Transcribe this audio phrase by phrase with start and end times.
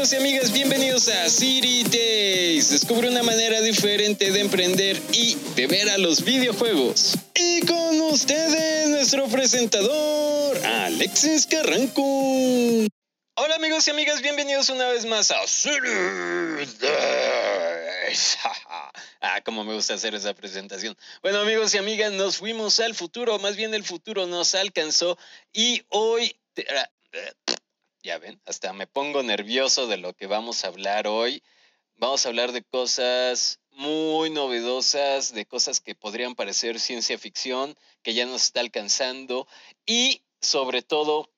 [0.00, 2.70] amigos y amigas, bienvenidos a City Days.
[2.70, 7.18] Descubre una manera diferente de emprender y de ver a los videojuegos.
[7.34, 12.00] Y con ustedes, nuestro presentador, Alexis Carranco.
[13.34, 15.76] Hola amigos y amigas, bienvenidos una vez más a City
[16.80, 18.38] Days.
[19.20, 20.96] ah, como me gusta hacer esa presentación.
[21.20, 25.18] Bueno amigos y amigas, nos fuimos al futuro, más bien el futuro nos alcanzó
[25.52, 26.34] y hoy...
[28.02, 31.42] Ya ven, hasta me pongo nervioso de lo que vamos a hablar hoy.
[31.96, 38.14] Vamos a hablar de cosas muy novedosas, de cosas que podrían parecer ciencia ficción, que
[38.14, 39.46] ya nos está alcanzando
[39.84, 41.30] y sobre todo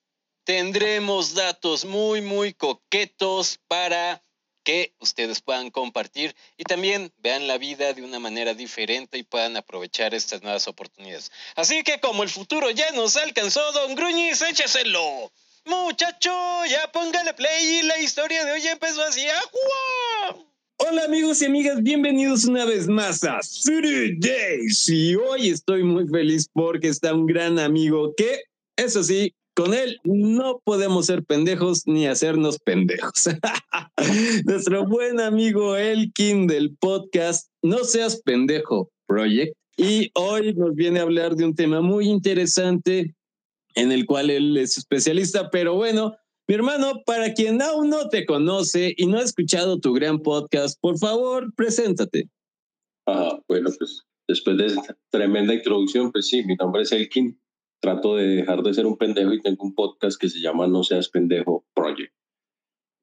[0.45, 4.23] tendremos datos muy, muy coquetos para
[4.63, 9.57] que ustedes puedan compartir y también vean la vida de una manera diferente y puedan
[9.57, 11.33] aprovechar estas nuevas oportunidades.
[11.57, 15.33] Así que como el futuro ya nos alcanzó, don Gruñis, écheselo.
[15.65, 16.31] Muchacho,
[16.69, 19.21] ya póngale play y la historia de hoy empezó así.
[19.21, 20.45] ¡Agua!
[20.79, 24.89] Hola amigos y amigas, bienvenidos una vez más a City Days.
[24.89, 28.41] Y hoy estoy muy feliz porque está un gran amigo que,
[28.77, 33.29] eso sí, con él no podemos ser pendejos ni hacernos pendejos.
[34.45, 39.55] Nuestro buen amigo Elkin del podcast No Seas Pendejo Project.
[39.77, 43.15] Y hoy nos viene a hablar de un tema muy interesante
[43.75, 45.51] en el cual él es especialista.
[45.51, 46.17] Pero bueno,
[46.49, 50.79] mi hermano, para quien aún no te conoce y no ha escuchado tu gran podcast,
[50.81, 52.29] por favor, preséntate.
[53.07, 57.39] Ah, bueno, pues después de esta tremenda introducción, pues sí, mi nombre es Elkin.
[57.81, 60.85] Trato de dejar de ser un pendejo y tengo un podcast que se llama No
[60.85, 62.15] Seas Pendejo Project.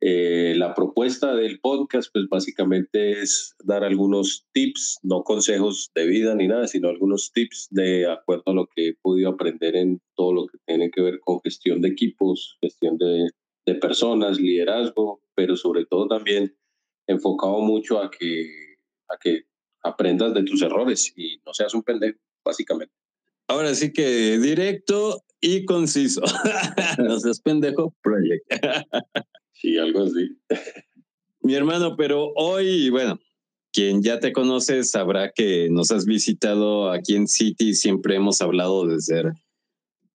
[0.01, 6.35] Eh, la propuesta del podcast, pues básicamente es dar algunos tips, no consejos de vida
[6.35, 10.33] ni nada, sino algunos tips de acuerdo a lo que he podido aprender en todo
[10.33, 13.29] lo que tiene que ver con gestión de equipos, gestión de,
[13.65, 16.55] de personas, liderazgo, pero sobre todo también
[17.07, 18.77] enfocado mucho a que,
[19.09, 19.43] a que
[19.83, 22.93] aprendas de tus errores y no seas un pendejo, básicamente.
[23.47, 26.21] Ahora sí que directo y conciso.
[26.99, 28.45] no seas pendejo, project.
[29.59, 30.37] Sí, algo así.
[31.41, 33.19] Mi hermano, pero hoy, bueno,
[33.73, 37.73] quien ya te conoce sabrá que nos has visitado aquí en City.
[37.73, 39.33] Siempre hemos hablado de ser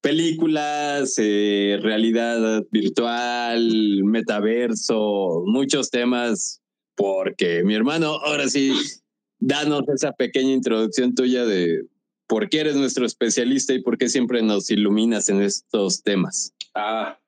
[0.00, 6.62] películas, eh, realidad virtual, metaverso, muchos temas,
[6.94, 8.72] porque mi hermano, ahora sí,
[9.40, 11.86] danos esa pequeña introducción tuya de
[12.26, 16.54] por qué eres nuestro especialista y por qué siempre nos iluminas en estos temas.
[16.74, 17.18] Ah,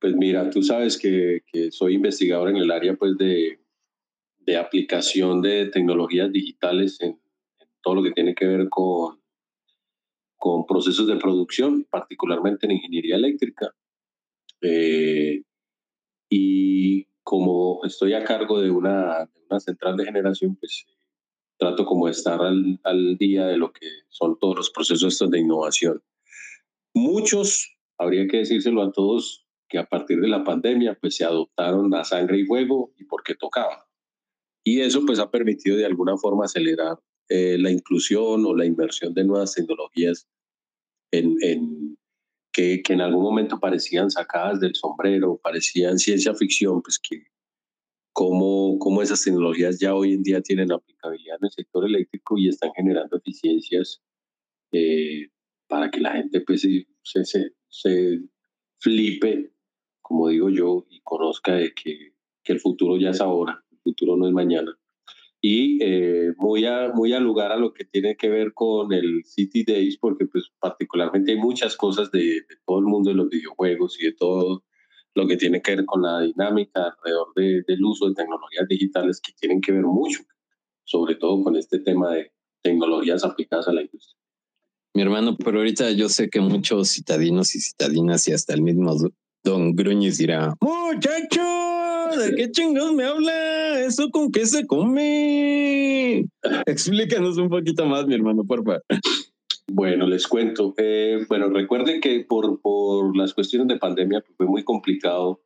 [0.00, 3.60] pues mira, tú sabes que, soy investigador en el área pues de,
[4.38, 7.20] de aplicación de tecnologías digitales en,
[7.82, 9.20] todo lo que tiene que ver con,
[10.36, 13.74] con procesos de producción, particularmente en ingeniería eléctrica.
[14.60, 15.42] Eh,
[16.28, 20.86] y como estoy a cargo de una, una, central de generación, pues
[21.56, 25.30] trato como de estar al, al, día de lo que son todos los procesos estos
[25.30, 26.02] de innovación.
[26.94, 31.94] Muchos, habría que decírselo a todos, que a partir de la pandemia pues se adoptaron
[31.94, 33.88] a sangre y fuego y porque tocaba.
[34.64, 36.98] Y eso pues ha permitido de alguna forma acelerar
[37.28, 40.28] eh, la inclusión o la inversión de nuevas tecnologías
[41.12, 41.96] en, en
[42.52, 47.22] que, que, en algún momento parecían sacadas del sombrero, parecían ciencia ficción, pues que
[48.12, 52.48] cómo, cómo esas tecnologías ya hoy en día tienen aplicabilidad en el sector eléctrico y
[52.48, 54.02] están generando eficiencias
[54.72, 55.28] eh,
[55.68, 58.20] para que la gente pues se, se, se
[58.80, 59.52] flipe
[60.10, 64.16] como digo yo, y conozca de que, que el futuro ya es ahora, el futuro
[64.16, 64.76] no es mañana.
[65.40, 69.22] Y eh, muy, a, muy al lugar a lo que tiene que ver con el
[69.24, 73.28] City Days, porque pues particularmente hay muchas cosas de, de todo el mundo de los
[73.28, 74.64] videojuegos y de todo
[75.14, 79.20] lo que tiene que ver con la dinámica alrededor de, del uso de tecnologías digitales
[79.20, 80.24] que tienen que ver mucho,
[80.82, 82.32] sobre todo con este tema de
[82.62, 84.18] tecnologías aplicadas a la industria.
[84.92, 88.90] Mi hermano, pero ahorita yo sé que muchos citadinos y citadinas y hasta el mismo
[89.42, 91.40] Don Gruñis dirá, muchacho,
[92.18, 93.80] ¿de qué chingados me habla?
[93.80, 96.26] ¿Eso con qué se come?
[96.66, 98.84] Explícanos un poquito más, mi hermano, por favor.
[99.72, 100.74] Bueno, les cuento.
[100.76, 105.40] Eh, bueno, recuerden que por, por las cuestiones de pandemia pues, fue muy complicado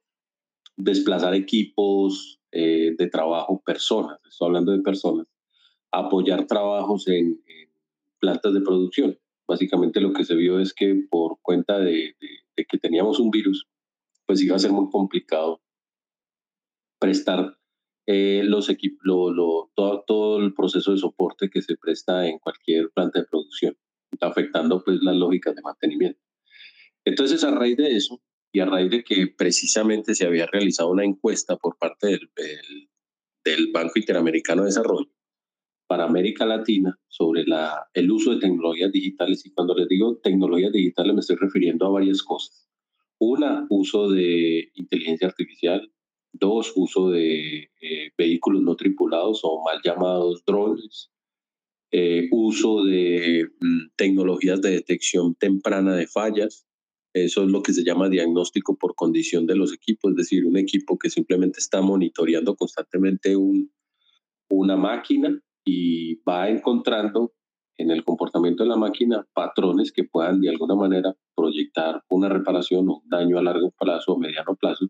[0.76, 5.26] desplazar equipos eh, de trabajo, personas, estoy hablando de personas,
[5.92, 7.70] apoyar trabajos en, en,
[8.18, 9.18] plantas de producción.
[9.46, 13.30] Básicamente lo que se vio es que por cuenta de, de, de que teníamos un
[13.30, 13.68] virus,
[14.26, 15.62] pues iba a ser muy complicado
[17.00, 17.58] prestar
[18.06, 18.68] eh, los
[19.02, 23.26] lo, lo, todo, todo, el proceso de soporte que se presta en cualquier planta de
[23.26, 23.76] producción,
[24.20, 26.20] afectando pues las lógicas de mantenimiento.
[27.04, 28.22] Entonces, a raíz de eso,
[28.54, 32.30] y a raíz de que precisamente se había realizado una encuesta por parte del,
[33.44, 35.10] del, Banco Interamericano de Desarrollo
[35.88, 39.44] para América Latina sobre la, el uso de tecnologías digitales.
[39.44, 42.68] Y cuando les digo tecnologías digitales me estoy refiriendo a varias cosas.
[43.18, 45.90] Una, uso de inteligencia artificial.
[46.32, 51.10] Dos, uso de eh, vehículos no tripulados o mal llamados drones.
[51.92, 56.66] Eh, uso de mm, tecnologías de detección temprana de fallas.
[57.12, 60.56] Eso es lo que se llama diagnóstico por condición de los equipos, es decir, un
[60.56, 63.72] equipo que simplemente está monitoreando constantemente un,
[64.50, 67.32] una máquina y va encontrando
[67.76, 72.88] en el comportamiento de la máquina patrones que puedan de alguna manera proyectar una reparación
[72.88, 74.86] o un daño a largo plazo o mediano plazo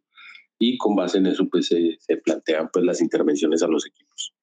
[0.59, 4.35] y con base en eso pues se, se plantean pues las intervenciones a los equipos.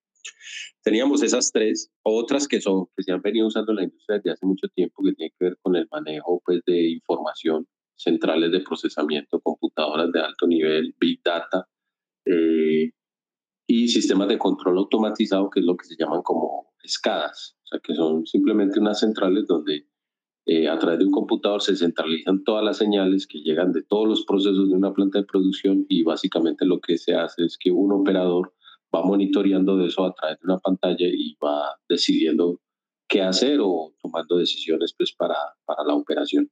[0.84, 4.32] Teníamos esas tres, otras que son que se han venido usando en la industria desde
[4.32, 8.62] hace mucho tiempo, que tienen que ver con el manejo pues, de información, centrales de
[8.62, 11.68] procesamiento, computadoras de alto nivel, big data
[12.26, 12.92] eh,
[13.68, 17.80] y sistemas de control automatizado, que es lo que se llaman como escadas, o sea,
[17.80, 19.88] que son simplemente unas centrales donde
[20.45, 24.07] eh, a través de un computador se centralizan todas las señales que llegan de todos
[24.07, 27.72] los procesos de una planta de producción y básicamente lo que se hace es que
[27.72, 28.54] un operador
[28.94, 32.60] va monitoreando de eso a través de una pantalla y va decidiendo
[33.07, 35.36] qué hacer o tomando decisiones pues para,
[35.66, 36.50] para la operación.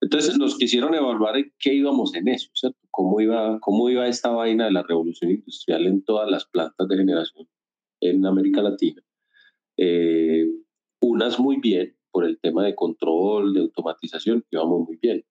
[0.00, 2.78] Entonces nos quisieron evaluar qué íbamos en eso, ¿cierto?
[2.90, 6.96] ¿Cómo iba, cómo iba esta vaina de la revolución industrial en todas las plantas de
[6.96, 7.48] generación
[8.00, 9.02] en América Latina.
[9.78, 10.46] Eh,
[11.00, 15.24] unas muy bien por el tema de control, de automatización, íbamos muy bien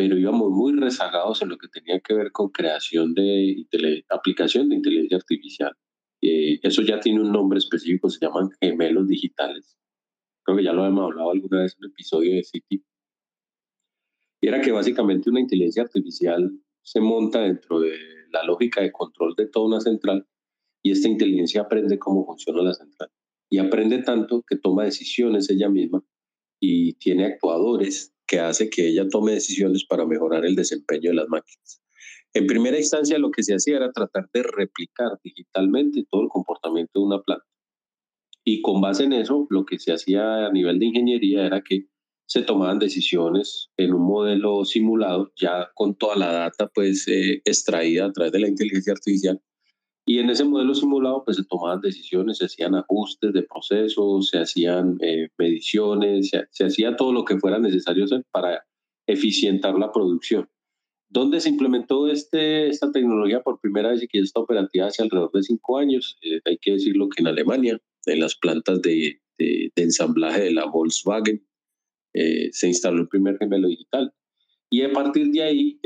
[0.00, 3.66] pero íbamos muy rezagados en lo que tenía que ver con creación de,
[4.08, 5.76] aplicación de inteligencia artificial.
[6.22, 9.76] Eh, eso ya tiene un nombre específico, se llaman gemelos digitales.
[10.42, 12.82] Creo que ya lo hemos hablado alguna vez en un episodio de City.
[14.40, 16.50] Y era que básicamente una inteligencia artificial
[16.82, 17.94] se monta dentro de
[18.30, 20.26] la lógica de control de toda una central
[20.82, 23.10] y esta inteligencia aprende cómo funciona la central.
[23.50, 26.02] Y aprende tanto que toma decisiones ella misma
[26.60, 31.28] y tiene actuadores que hace que ella tome decisiones para mejorar el desempeño de las
[31.28, 31.82] máquinas.
[32.32, 37.00] En primera instancia, lo que se hacía era tratar de replicar digitalmente todo el comportamiento
[37.00, 37.44] de una planta.
[38.44, 41.86] Y con base en eso, lo que se hacía a nivel de ingeniería era que
[42.26, 48.06] se tomaban decisiones en un modelo simulado, ya con toda la data pues eh, extraída
[48.06, 49.42] a través de la inteligencia artificial,
[50.10, 54.38] y en ese modelo simulado pues se tomaban decisiones, se hacían ajustes de procesos, se
[54.38, 58.66] hacían eh, mediciones, se, hacía todo lo que fuera necesario para
[59.06, 60.50] eficientar la producción.
[61.08, 65.30] ¿Dónde se implementó este, esta tecnología por primera vez y que está operativa hace alrededor
[65.30, 66.18] de cinco años?
[66.22, 70.66] Eh, hay que decirlo que en Alemania, en las plantas de, de, ensamblaje de la
[70.66, 71.46] Volkswagen,
[72.14, 74.12] eh, se instaló el primer gemelo digital.
[74.70, 75.78] Y a partir de ahí,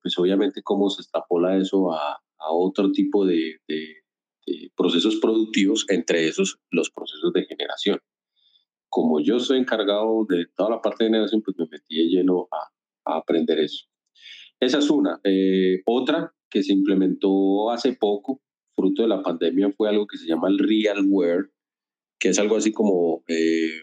[0.00, 3.60] pues obviamente cómo se extrapola eso a, a otro tipo de,
[4.76, 7.98] procesos productivos, entre esos los procesos de generación.
[8.88, 13.18] Como yo soy encargado de toda la parte de generación, pues me metí lleno a,
[13.18, 13.86] aprender eso.
[14.60, 15.20] Esa es una.
[15.24, 18.42] Eh, otra que se implementó hace poco,
[18.74, 21.50] fruto de la pandemia, fue algo que se llama el real wear,
[22.18, 23.82] que es algo así como eh,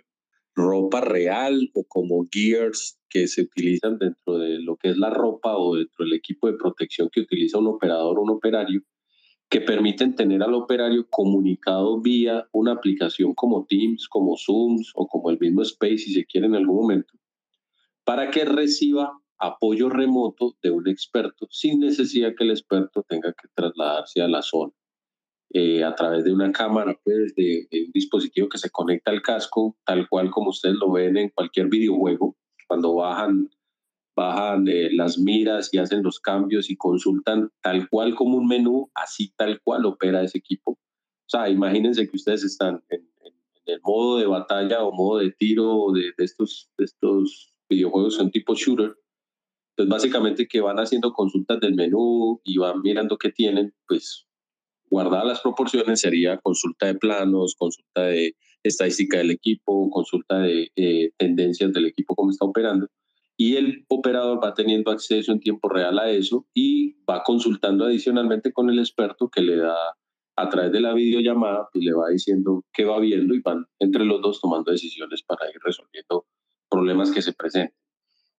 [0.55, 5.57] ropa real o como gears que se utilizan dentro de lo que es la ropa
[5.57, 8.81] o dentro del equipo de protección que utiliza un operador o un operario,
[9.49, 15.29] que permiten tener al operario comunicado vía una aplicación como Teams, como Zooms o como
[15.29, 17.13] el mismo Space si se quiere en algún momento,
[18.03, 23.49] para que reciba apoyo remoto de un experto sin necesidad que el experto tenga que
[23.53, 24.73] trasladarse a la zona.
[25.57, 29.77] Eh, a través de una cámara, pues, de, un dispositivo que se conecta al casco,
[29.85, 32.35] tal cual como ustedes lo ven en cualquier videojuego,
[32.67, 33.49] cuando bajan,
[34.17, 38.91] bajan eh, las miras y hacen los cambios y consultan tal cual como un menú,
[38.95, 40.71] así tal cual opera ese equipo.
[40.71, 43.07] O sea, imagínense que ustedes están en,
[43.65, 48.29] el modo de batalla o modo de tiro de, de estos, de estos videojuegos son
[48.29, 48.93] tipo shooter.
[49.77, 54.24] Pues básicamente que van haciendo consultas del menú y van mirando qué tienen, pues
[54.89, 61.11] guardadas las proporciones sería consulta de planos, consulta de estadística del equipo, consulta de eh,
[61.17, 62.87] tendencias del equipo, cómo está operando.
[63.37, 68.53] Y el operador va teniendo acceso en tiempo real a eso y va consultando adicionalmente
[68.53, 69.75] con el experto que le da
[70.37, 74.05] a través de la videollamada, pues le va diciendo qué va viendo y van entre
[74.05, 76.25] los dos tomando decisiones para ir resolviendo
[76.69, 77.84] problemas que se presenten.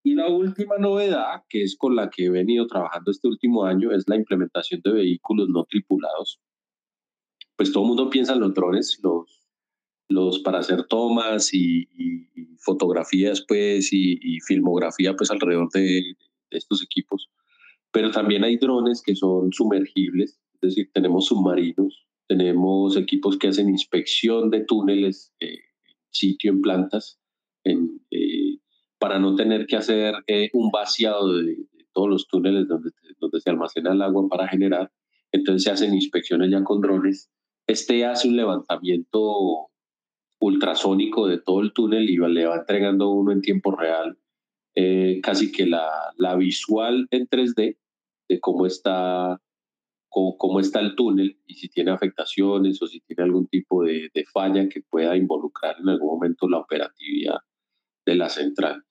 [0.07, 3.91] Y la última novedad, que es con la que he venido trabajando este último año,
[3.91, 6.41] es la implementación de vehículos no tripulados.
[7.57, 9.43] Pues todo el mundo piensa en los drones, los,
[10.09, 11.89] los para hacer tomas y,
[12.61, 16.15] fotografías, pues, y, filmografía, pues, alrededor de,
[16.51, 17.29] estos equipos,
[17.91, 23.69] pero también hay drones que son sumergibles, es decir, tenemos submarinos, tenemos equipos que hacen
[23.71, 25.59] inspección de túneles, eh,
[26.11, 27.19] sitio en plantas,
[27.65, 28.46] en, eh,
[28.99, 31.57] para no tener que hacer eh, un vaciado de,
[31.93, 32.91] todos los túneles donde,
[33.41, 34.93] se almacena el agua para generar.
[35.33, 37.31] Entonces se hacen inspecciones ya con drones.
[37.67, 39.69] Este hace un levantamiento
[40.38, 44.19] ultrasónico de todo el túnel y le va entregando uno en tiempo real
[44.75, 47.79] eh, casi que la, visual en 3D
[48.29, 49.41] de cómo está,
[50.11, 54.25] cómo, está el túnel y si tiene afectaciones o si tiene algún tipo de, de
[54.26, 57.38] falla que pueda involucrar en algún momento la operatividad
[58.05, 58.86] de la central.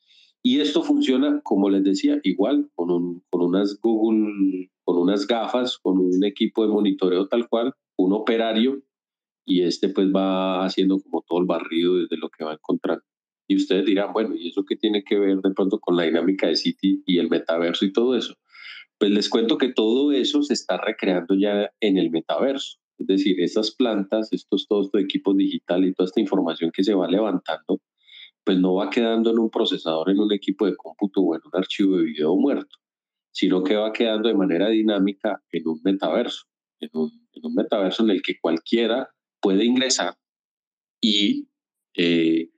[0.47, 5.79] Y esto funciona, como les decía, igual con, un, con unas Google, con unas gafas,
[5.79, 8.83] con un equipo de monitoreo tal cual, un operario,
[9.43, 13.03] y este pues va haciendo como todo el barrido desde lo que va encontrando.
[13.47, 16.45] Y ustedes dirán, bueno, ¿y eso qué tiene que ver de pronto con la dinámica
[16.45, 18.35] de City y el metaverso y todo eso?
[18.99, 22.77] Pues les cuento que todo eso se está recreando ya en el metaverso.
[22.99, 26.93] Es decir, esas plantas, estos, todos estos equipos digitales y toda esta información que se
[26.93, 27.81] va levantando,
[28.45, 31.59] pues no va quedando en un procesador, en un equipo de cómputo o en un
[31.59, 32.77] archivo de video muerto,
[33.31, 36.45] sino que va quedando de manera dinámica en un metaverso,
[36.79, 37.11] en un,
[37.55, 39.09] metaverso en el que cualquiera
[39.41, 40.15] puede ingresar
[41.01, 41.49] y
[41.97, 42.51] eh,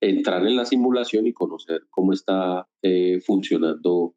[0.00, 4.14] entrar en la simulación y conocer cómo está eh, funcionando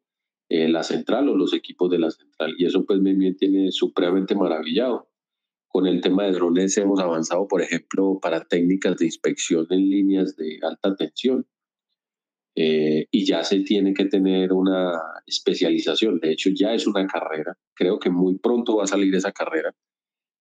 [0.48, 2.54] eh, la central o los equipos de la central.
[2.56, 5.07] Y eso pues me tiene supremamente maravillado.
[5.68, 10.34] Con el tema de drones hemos avanzado, por ejemplo, para técnicas de inspección en líneas
[10.36, 11.46] de alta tensión.
[12.56, 14.92] Eh, y ya se tiene que tener una
[15.26, 16.18] especialización.
[16.18, 17.56] De hecho, ya es una carrera.
[17.74, 19.74] Creo que muy pronto va a salir esa carrera.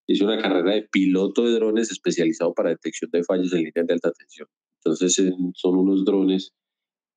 [0.07, 3.93] Es una carrera de piloto de drones especializado para detección de fallos en líneas de
[3.93, 4.48] alta tensión.
[4.84, 5.22] Entonces,
[5.53, 6.53] son unos drones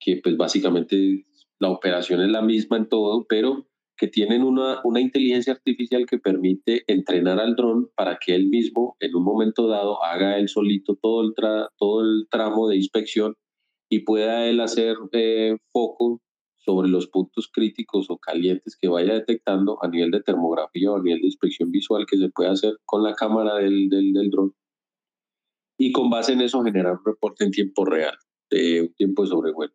[0.00, 1.24] que, pues, básicamente
[1.60, 3.69] la operación es la misma en todo, pero
[4.00, 8.96] que tienen una, una inteligencia artificial que permite entrenar al dron para que él mismo,
[8.98, 11.34] en un momento dado, haga él solito todo el,
[11.76, 13.34] todo el tramo de inspección
[13.90, 16.22] y pueda él hacer eh, foco
[16.56, 21.02] sobre los puntos críticos o calientes que vaya detectando a nivel de termografía o a
[21.02, 24.54] nivel de inspección visual que se puede hacer con la cámara del, del, del dron.
[25.78, 28.16] Y con base en eso generar un reporte en tiempo real,
[28.50, 29.74] de un tiempo de sobrevuelo.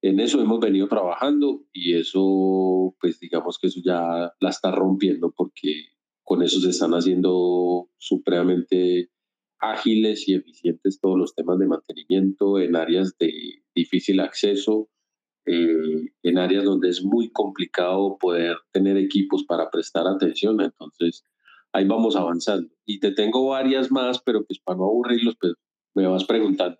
[0.00, 5.32] En eso hemos venido trabajando y eso, pues digamos que eso ya la está rompiendo
[5.36, 5.88] porque
[6.22, 9.10] con eso se están haciendo supremamente
[9.60, 13.32] ágiles y eficientes todos los temas de mantenimiento en áreas de
[13.74, 14.88] difícil acceso,
[15.46, 20.60] eh, en áreas donde es muy complicado poder tener equipos para prestar atención.
[20.60, 21.24] Entonces,
[21.72, 22.68] ahí vamos avanzando.
[22.86, 25.54] Y te tengo varias más, pero pues para no aburrirlos, pues
[25.94, 26.78] me vas preguntando.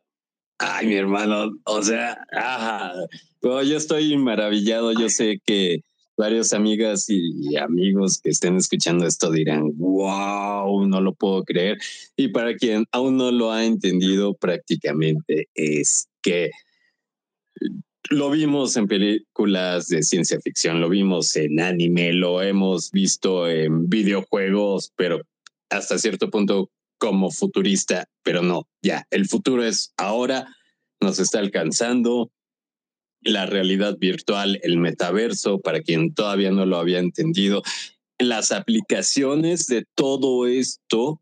[0.59, 2.95] Ay, mi hermano, o sea, ajá.
[3.43, 4.93] yo estoy maravillado.
[4.93, 5.83] Yo sé que
[6.17, 11.79] varios amigas y amigos que estén escuchando esto dirán, wow, no lo puedo creer.
[12.17, 16.51] Y para quien aún no lo ha entendido prácticamente es que
[18.11, 23.89] lo vimos en películas de ciencia ficción, lo vimos en anime, lo hemos visto en
[23.89, 25.21] videojuegos, pero
[25.71, 30.55] hasta cierto punto como futurista, pero no, ya, el futuro es ahora,
[31.01, 32.31] nos está alcanzando
[33.21, 37.63] la realidad virtual, el metaverso, para quien todavía no lo había entendido,
[38.19, 41.21] las aplicaciones de todo esto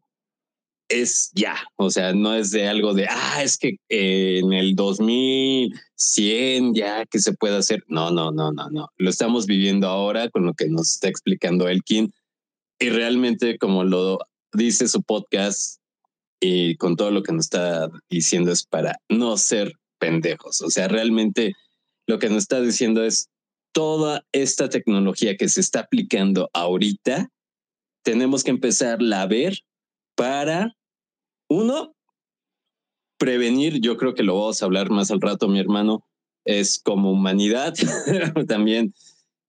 [0.88, 6.74] es ya, o sea, no es de algo de, ah, es que en el 2100
[6.74, 7.82] ya que se puede hacer.
[7.88, 8.88] No, no, no, no, no.
[8.96, 12.12] Lo estamos viviendo ahora con lo que nos está explicando Elkin
[12.78, 14.18] y realmente como lo
[14.52, 15.80] dice su podcast
[16.40, 20.62] y con todo lo que nos está diciendo es para no ser pendejos.
[20.62, 21.54] O sea, realmente
[22.06, 23.30] lo que nos está diciendo es
[23.72, 27.28] toda esta tecnología que se está aplicando ahorita,
[28.02, 29.58] tenemos que empezarla a ver
[30.14, 30.74] para,
[31.48, 31.94] uno,
[33.18, 36.06] prevenir, yo creo que lo vamos a hablar más al rato, mi hermano,
[36.46, 37.74] es como humanidad,
[38.48, 38.94] también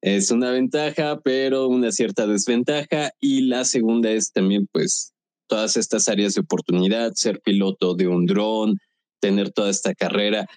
[0.01, 3.12] es una ventaja, pero una cierta desventaja.
[3.20, 5.13] Y la segunda es también, pues,
[5.48, 8.77] todas estas áreas de oportunidad, ser piloto de un dron,
[9.20, 10.48] tener toda esta carrera.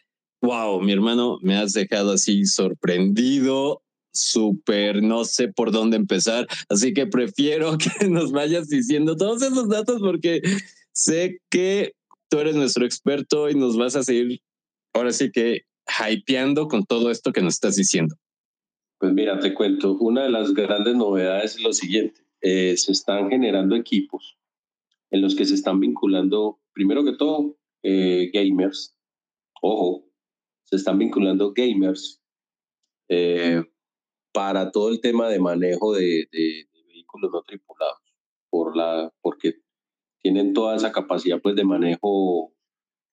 [0.42, 3.82] Wow, mi hermano, me has dejado así sorprendido,
[4.12, 9.68] súper, no sé por dónde empezar, así que prefiero que nos vayas diciendo todos esos
[9.68, 10.40] datos porque
[10.92, 11.92] sé que
[12.28, 14.40] tú eres nuestro experto y nos vas a seguir
[14.92, 15.62] ahora sí que
[16.08, 18.16] hypeando con todo esto que nos estás diciendo.
[19.00, 23.30] Pues mira, te cuento, una de las grandes novedades es lo siguiente, eh, se están
[23.30, 24.36] generando equipos
[25.10, 28.94] en los que se están vinculando, primero que todo, eh, gamers,
[29.62, 30.04] ojo,
[30.64, 32.20] se están vinculando gamers,
[33.08, 33.64] eh,
[34.34, 38.02] para todo el tema de manejo de, de, vehículos no tripulados,
[38.50, 39.62] por la, porque
[40.18, 42.52] tienen toda esa capacidad pues, de manejo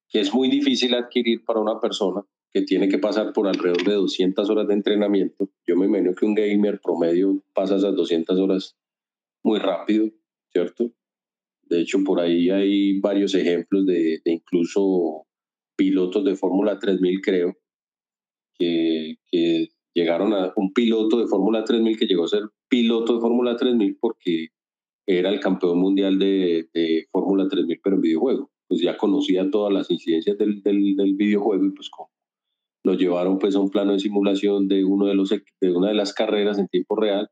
[0.10, 2.25] que es muy difícil adquirir para una persona
[2.57, 5.47] que tiene que pasar por alrededor de 200 horas de entrenamiento.
[5.67, 8.75] Yo me imagino que un gamer promedio pasa esas 200 horas
[9.43, 10.09] muy rápido,
[10.51, 10.91] ¿cierto?
[11.63, 15.27] De hecho, por ahí hay varios ejemplos de, de incluso
[15.75, 17.57] pilotos de Fórmula 3000, creo,
[18.57, 23.21] que, que llegaron a un piloto de Fórmula 3000 que llegó a ser piloto de
[23.21, 24.47] Fórmula 3000 porque
[25.05, 28.51] era el campeón mundial de, de Fórmula 3000, pero en videojuego.
[28.67, 32.09] Pues ya conocía todas las incidencias del, del, del videojuego y pues como
[32.88, 35.94] lo llevaron pues a un plano de simulación de, uno de, los, de una de
[35.94, 37.29] las carreras en tiempo real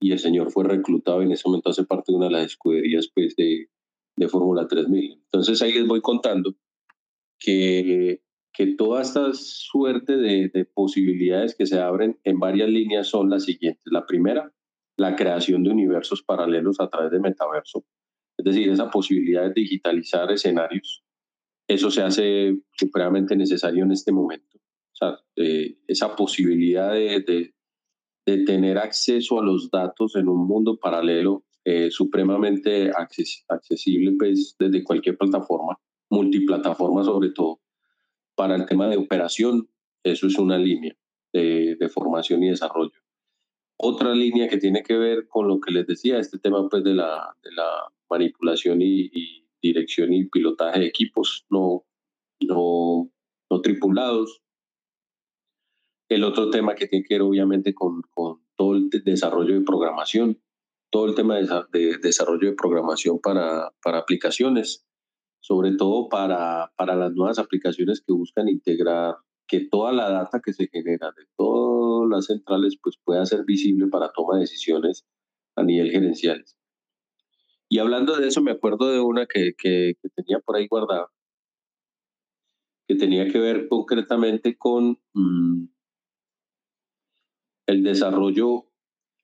[0.00, 2.46] y el señor fue reclutado y en ese momento hace parte de una de las
[2.46, 3.68] escuderías pues de,
[4.16, 5.12] de Fórmula 3000.
[5.14, 6.54] Entonces ahí les voy contando
[7.40, 8.20] que
[8.56, 13.44] que toda esta suerte de, de, posibilidades que se abren en varias líneas son las
[13.44, 13.84] siguientes.
[13.84, 14.50] La primera,
[14.96, 17.84] la creación de universos paralelos a través de metaverso.
[18.38, 21.04] Es decir, esa posibilidad de digitalizar escenarios.
[21.68, 24.55] Eso se hace supremamente necesario en este momento.
[25.00, 27.54] O sea, eh, esa posibilidad de, de,
[28.26, 34.54] de, tener acceso a los datos en un mundo paralelo eh, supremamente acces accesible pues,
[34.56, 35.76] desde cualquier plataforma,
[36.08, 37.60] multiplataforma sobre todo
[38.36, 39.68] para el tema de operación,
[40.04, 40.96] eso es una línea
[41.32, 43.00] de, formación y desarrollo.
[43.78, 46.94] Otra línea que tiene que ver con lo que les decía, este tema pues de
[46.94, 49.10] la, de la manipulación y,
[49.60, 51.84] dirección y pilotaje de equipos no,
[52.42, 53.10] no,
[53.50, 54.40] no tripulados.
[56.08, 60.40] El otro tema que tiene que ver obviamente con, con todo el desarrollo de programación,
[60.90, 64.86] todo el tema de, de desarrollo de programación para, para aplicaciones
[65.46, 69.14] sobre todo para, para las nuevas aplicaciones que buscan integrar
[69.46, 73.86] que toda la data que se genera de todas las centrales pues pueda ser visible
[73.86, 75.06] para toma de decisiones
[75.54, 76.44] a nivel gerencial.
[77.68, 81.12] Y hablando de eso, me acuerdo de una que, que, tenía por ahí guardada,
[82.88, 85.66] que tenía que ver concretamente con mm,
[87.66, 88.66] el desarrollo,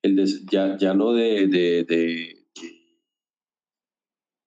[0.01, 2.43] el ya, ya no de, de, de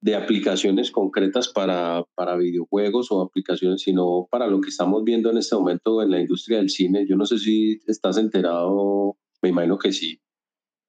[0.07, 5.39] de aplicaciones concretas para, para videojuegos o aplicaciones, sino para lo que estamos viendo en
[5.39, 7.07] este momento en la industria del cine.
[7.09, 10.21] Yo no sé si estás enterado, me imagino que sí,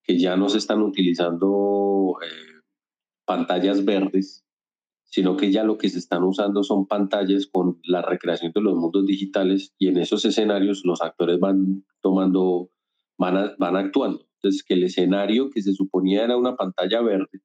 [0.04, 2.62] que ya no se están utilizando eh,
[3.26, 4.46] pantallas verdes,
[5.06, 8.76] sino que ya lo que se están usando son pantallas con la recreación de los
[8.76, 12.70] mundos digitales y en esos escenarios los actores van tomando,
[13.18, 14.28] van, van actuando.
[14.36, 17.42] Entonces, que el escenario que se suponía era una pantalla verde,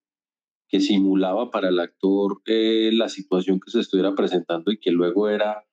[0.69, 5.29] que simulaba para el actor eh, la situación que se estuviera presentando y que luego
[5.29, 5.65] era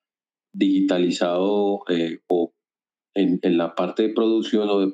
[0.52, 2.52] digitalizado eh, o
[3.14, 4.92] en, en, la parte de producción o de,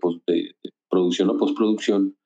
[0.89, 2.17] producción o postproducción,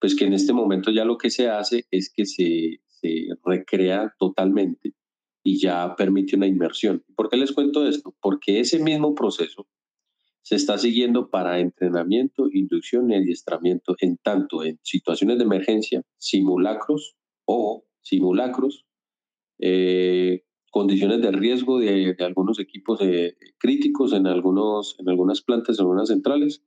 [0.00, 4.14] pues que en este momento ya lo que se hace es que se, se recrea
[4.18, 4.94] totalmente
[5.44, 7.04] y ya permite una inmersión.
[7.16, 8.14] ¿Por qué les cuento esto?
[8.20, 9.66] Porque ese mismo proceso
[10.48, 17.16] se está siguiendo para entrenamiento, inducción y adiestramiento en tanto en situaciones de emergencia, simulacros
[17.44, 18.86] o simulacros,
[19.58, 25.82] eh, condiciones de riesgo de, algunos equipos eh, críticos en, algunos, en algunas plantas, en
[25.82, 26.64] algunas centrales,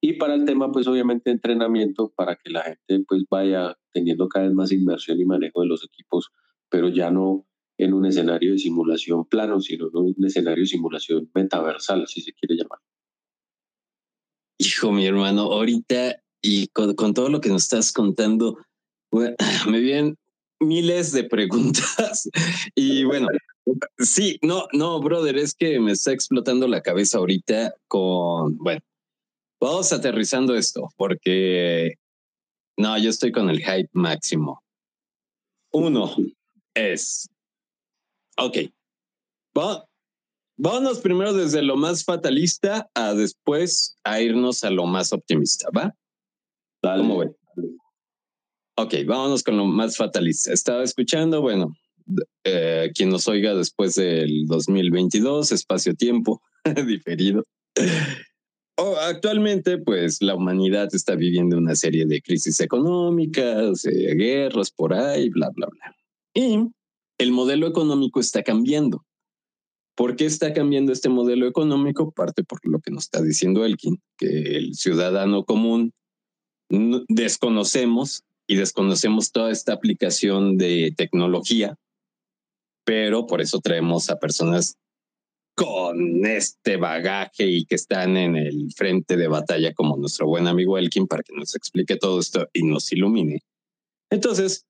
[0.00, 4.46] y para el tema, pues obviamente entrenamiento para que la gente pues vaya teniendo cada
[4.46, 6.32] vez más inversión y manejo de los equipos,
[6.68, 7.46] pero ya no
[7.78, 12.32] en un escenario de simulación plano, sino en un escenario de simulación metaversal, si se
[12.32, 12.80] quiere llamar.
[14.58, 18.58] Hijo, mi hermano, ahorita y con, con todo lo que nos estás contando,
[19.12, 20.16] me vienen
[20.60, 22.28] miles de preguntas
[22.74, 23.28] y bueno,
[23.98, 28.80] sí, no, no, brother, es que me está explotando la cabeza ahorita con, bueno,
[29.60, 31.94] vamos aterrizando esto porque
[32.76, 34.62] no, yo estoy con el hype máximo.
[35.72, 36.14] Uno
[36.74, 37.28] es,
[38.38, 38.58] ok,
[39.56, 39.86] va,
[40.56, 45.94] vámonos primero desde lo más fatalista a después a irnos a lo más optimista, ¿va?
[46.82, 47.02] Dale.
[47.02, 47.36] ¿Cómo ven?
[48.78, 50.52] Ok, vámonos con lo más fatalista.
[50.52, 51.74] Estaba escuchando, bueno,
[52.44, 56.42] eh, quien nos oiga después del 2022, espacio-tiempo
[56.86, 57.44] diferido.
[58.76, 64.92] Oh, actualmente, pues la humanidad está viviendo una serie de crisis económicas, eh, guerras por
[64.92, 65.96] ahí, bla, bla, bla.
[66.34, 66.58] Y
[67.16, 69.05] el modelo económico está cambiando.
[69.96, 72.12] ¿Por qué está cambiando este modelo económico?
[72.12, 75.92] Parte por lo que nos está diciendo Elkin, que el ciudadano común
[77.08, 81.76] desconocemos y desconocemos toda esta aplicación de tecnología,
[82.84, 84.76] pero por eso traemos a personas
[85.56, 90.76] con este bagaje y que están en el frente de batalla como nuestro buen amigo
[90.76, 93.40] Elkin para que nos explique todo esto y nos ilumine.
[94.10, 94.66] Entonces,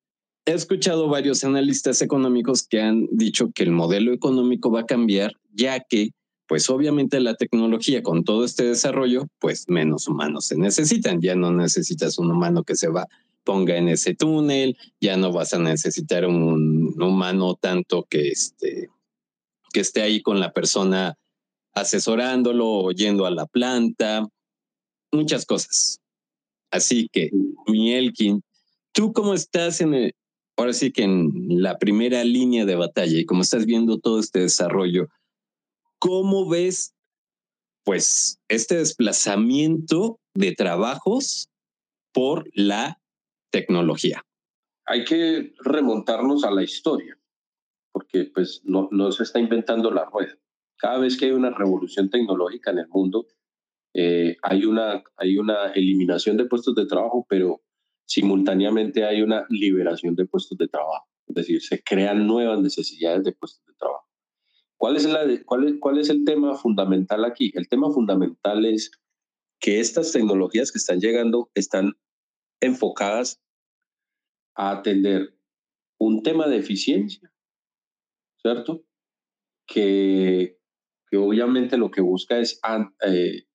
[0.46, 5.32] he escuchado varios analistas económicos que han dicho que el modelo económico va a cambiar
[5.52, 6.10] ya que
[6.46, 11.20] pues obviamente la tecnología con todo este desarrollo, pues menos humanos se necesitan.
[11.20, 13.08] Ya no necesitas un humano que se va,
[13.42, 18.90] ponga en ese túnel, ya no vas a necesitar un humano tanto que, este,
[19.72, 21.18] que esté ahí con la persona
[21.74, 24.24] asesorándolo o yendo a la planta,
[25.10, 26.00] muchas cosas.
[26.70, 27.30] Así que,
[27.66, 28.40] Mielkin,
[28.92, 30.14] ¿tú cómo estás en el,
[30.56, 31.30] ahora sí que en
[31.62, 35.08] la primera línea de batalla y cómo estás viendo todo este desarrollo?
[35.98, 36.94] ¿Cómo ves,
[37.84, 41.50] pues, este desplazamiento de trabajos
[42.12, 43.00] por la
[43.50, 44.24] tecnología?
[44.86, 47.18] Hay que remontarnos a la historia,
[47.92, 50.34] porque pues no, no se está inventando la rueda.
[50.76, 53.26] Cada vez que hay una revolución tecnológica en el mundo,
[53.94, 57.62] eh, hay, una, hay una eliminación de puestos de trabajo, pero
[58.06, 61.06] simultáneamente hay una liberación de puestos de trabajo.
[61.26, 64.08] Es decir, se crean nuevas necesidades de puestos de trabajo.
[64.78, 67.50] ¿Cuál es, la, cuál, ¿Cuál es el tema fundamental aquí?
[67.54, 68.90] El tema fundamental es
[69.58, 71.94] que estas tecnologías que están llegando están
[72.60, 73.42] enfocadas
[74.54, 75.34] a atender
[75.98, 77.32] un tema de eficiencia,
[78.40, 78.84] ¿cierto?
[79.66, 80.58] Que,
[81.12, 82.60] obviamente lo que busca es
[83.06, 83.46] eh,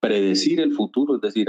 [0.00, 1.48] predecir el futuro, es decir,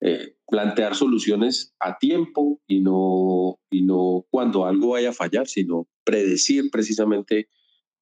[0.00, 5.88] eh, plantear soluciones a tiempo y no, y no cuando algo vaya a fallar, sino
[6.04, 7.48] predecir precisamente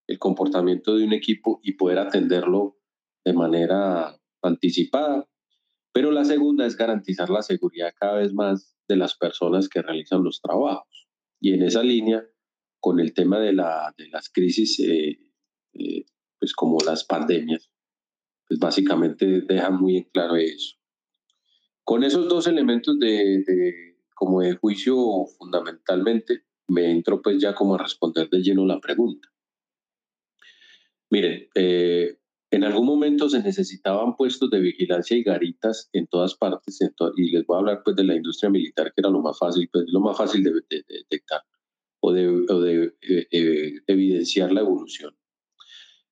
[0.06, 2.76] el comportamiento de un equipo y poder atenderlo
[3.24, 5.26] de manera anticipada.
[5.92, 10.22] Pero la segunda es garantizar la seguridad cada vez más de las personas que realizan
[10.22, 11.08] los trabajos.
[11.40, 12.24] Y en esa línea,
[12.80, 15.18] con el tema de, la, de las crisis, eh,
[15.72, 16.04] eh,
[16.38, 17.70] pues como las pandemias,
[18.46, 20.76] pues básicamente deja muy en claro eso.
[21.86, 24.96] Con esos dos elementos de, de, como de juicio
[25.38, 29.28] fundamentalmente, me entro pues ya como a responder de lleno la pregunta.
[31.10, 32.18] Miren, eh,
[32.50, 36.80] en algún momento se necesitaban puestos de vigilancia y garitas en todas partes,
[37.16, 39.68] y les voy a hablar pues de la industria militar, que era lo más fácil,
[39.72, 41.42] pues, lo más fácil de, detectar
[42.00, 45.16] o de, de eh, eh, evidenciar la evolución.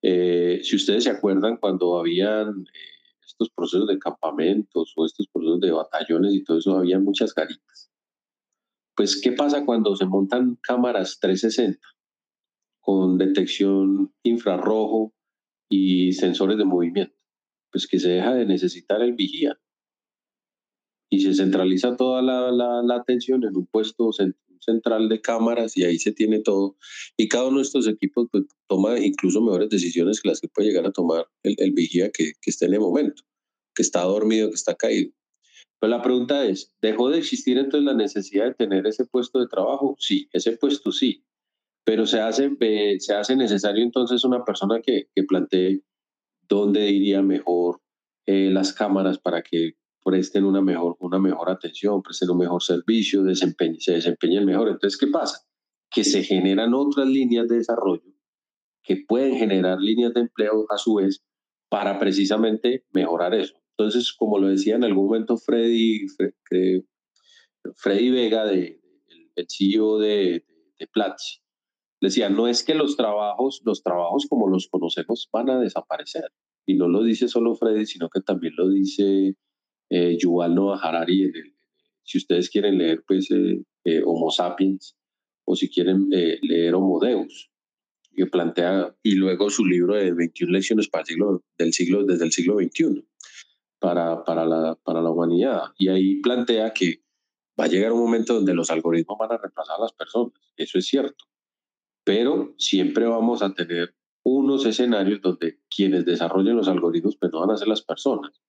[0.01, 2.65] si ustedes se acuerdan cuando habían
[3.35, 7.91] estos procesos de campamentos o estos procesos de batallones y todo eso, había muchas garitas.
[8.97, 11.81] Pues, ¿qué pasa cuando se montan cámaras 360
[12.81, 15.13] con detección infrarrojo
[15.69, 17.17] y sensores de movimiento?
[17.73, 19.59] Pues que se deja de necesitar el vigía
[21.11, 24.13] y se centraliza toda la, la, atención en un puesto
[24.65, 26.77] central de cámaras y ahí se tiene todo.
[27.17, 30.69] Y cada uno de estos equipos pues, toma incluso mejores decisiones que las que puede
[30.69, 33.23] llegar a tomar el, el vigía que, que esté en el momento,
[33.75, 35.13] que está dormido, que está caído.
[35.81, 39.49] Pero la pregunta es, ¿dejó de existir entonces la necesidad de tener ese puesto de
[39.49, 39.97] trabajo?
[39.99, 41.25] Sí, ese puesto sí,
[41.85, 42.51] pero se hace,
[42.99, 45.83] se hace necesario entonces una persona que, que plantee
[46.49, 47.81] dónde iría mejor
[48.27, 53.23] eh, las cámaras para que presten una mejor, una mejor atención, presten un mejor servicio,
[53.23, 54.69] desempeñe, se desempeñen mejor.
[54.69, 55.41] Entonces, ¿qué pasa?
[55.91, 58.15] Que se generan otras líneas de desarrollo
[58.85, 61.25] que pueden generar líneas de empleo a su vez
[61.71, 63.55] para precisamente mejorar eso.
[63.77, 66.07] Entonces, como lo decía en algún momento Freddy,
[67.77, 68.81] Freddy Vega, de,
[69.35, 70.45] el CEO de,
[70.79, 71.41] de Platzi,
[72.01, 76.31] decía, no es que los trabajos, los trabajos como los conocemos van a desaparecer.
[76.67, 79.37] Y no lo dice solo Freddy, sino que también lo dice
[79.95, 81.33] eh, Yuval Noah Harari.
[82.03, 84.97] si ustedes quieren leer, pues, eh, eh, Homo sapiens,
[85.45, 87.51] o si quieren eh, leer Homo Deus,
[88.15, 92.25] que plantea, y luego su libro de 21 lecciones para el siglo, del siglo, desde
[92.25, 93.05] el siglo XXI
[93.79, 95.63] para, para, la, para la humanidad.
[95.79, 97.03] Y ahí plantea que
[97.59, 100.41] va a llegar un momento donde los algoritmos van a reemplazar a las personas.
[100.57, 101.25] Eso es cierto.
[102.05, 107.51] Pero siempre vamos a tener unos escenarios donde quienes desarrollen los algoritmos pues no van
[107.51, 108.41] a ser las personas.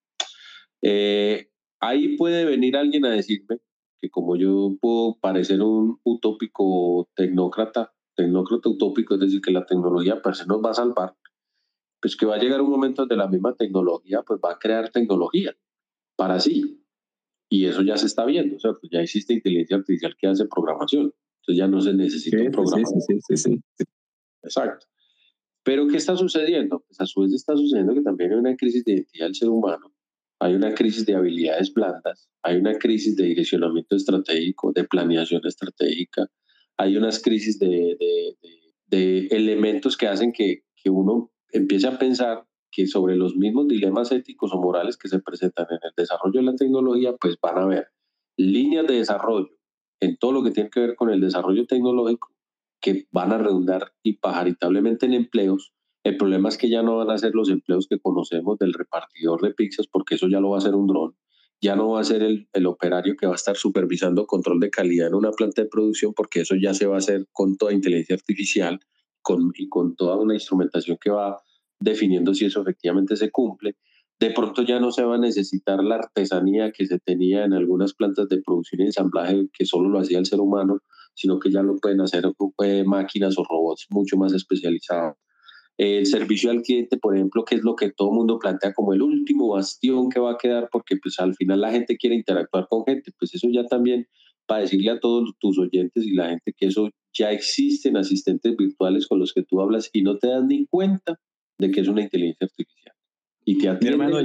[0.88, 3.58] Eh, ahí puede venir alguien a decirme
[4.00, 10.22] que como yo puedo parecer un utópico tecnócrata, tecnócrata utópico, es decir, que la tecnología
[10.22, 11.16] per se nos va a salvar,
[12.00, 14.92] pues que va a llegar un momento donde la misma tecnología pues va a crear
[14.92, 15.58] tecnología
[16.16, 16.84] para sí.
[17.50, 20.46] Y eso ya se está viendo, o sea, pues ya existe inteligencia artificial que hace
[20.46, 21.14] programación.
[21.42, 23.02] Entonces ya no se necesita un programador.
[23.02, 23.86] Sí, sí, sí,
[24.44, 24.86] Exacto.
[25.64, 26.84] Pero ¿qué está sucediendo?
[26.88, 29.50] Pues a su vez está sucediendo que también hay una crisis de identidad del ser
[29.50, 29.95] humano,
[30.40, 36.28] hay una crisis de habilidades blandas, hay una crisis de direccionamiento estratégico, de planeación estratégica,
[36.78, 37.98] hay unas crisis de,
[38.92, 44.52] elementos que hacen que, que uno empiece a pensar que sobre los mismos dilemas éticos
[44.54, 47.88] o morales que se presentan en el desarrollo de la tecnología, pues van a haber
[48.38, 49.50] líneas de desarrollo
[50.00, 52.36] en todo lo que tiene que ver con el desarrollo tecnológico
[52.82, 55.74] que van a redundar impajaritablemente en empleos.
[56.06, 59.42] El problema es que ya no van a ser los empleos que conocemos del repartidor
[59.42, 61.16] de pizzas, porque eso ya lo va a hacer un dron.
[61.60, 65.08] Ya no va a ser el, operario que va a estar supervisando control de calidad
[65.08, 68.16] en una planta de producción, porque eso ya se va a hacer con toda inteligencia
[68.16, 68.80] artificial
[69.56, 71.42] y con toda una instrumentación que va
[71.80, 73.76] definiendo si eso efectivamente se cumple.
[74.20, 77.96] De pronto ya no se va a necesitar la artesanía que se tenía en algunas
[77.96, 80.82] plantas de producción y ensamblaje que solo lo hacía el ser humano,
[81.16, 82.26] sino que ya lo pueden hacer
[82.86, 85.16] máquinas o robots mucho más especializados.
[85.78, 88.94] El servicio al cliente, por ejemplo, que es lo que todo el mundo plantea como
[88.94, 92.68] el último bastión que va a quedar, porque pues al final la gente quiere interactuar
[92.70, 94.08] con gente, pues eso ya también
[94.46, 99.08] para decirle a todos tus oyentes y la gente que eso ya existen asistentes virtuales
[99.08, 101.20] con los que tú hablas y no te das ni cuenta
[101.58, 102.96] de que es una inteligencia artificial.
[103.46, 104.18] Y te Mi hermano,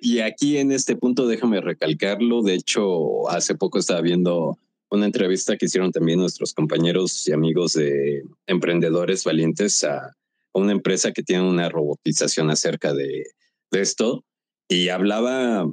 [0.00, 2.42] y, aquí en este punto déjame recalcarlo.
[2.42, 4.56] De hecho, hace poco estaba viendo
[4.88, 10.16] una entrevista que hicieron también nuestros compañeros y amigos de emprendedores valientes a,
[10.56, 13.24] una empresa que tiene una robotización acerca de,
[13.72, 14.24] esto.
[14.68, 15.66] Y hablaba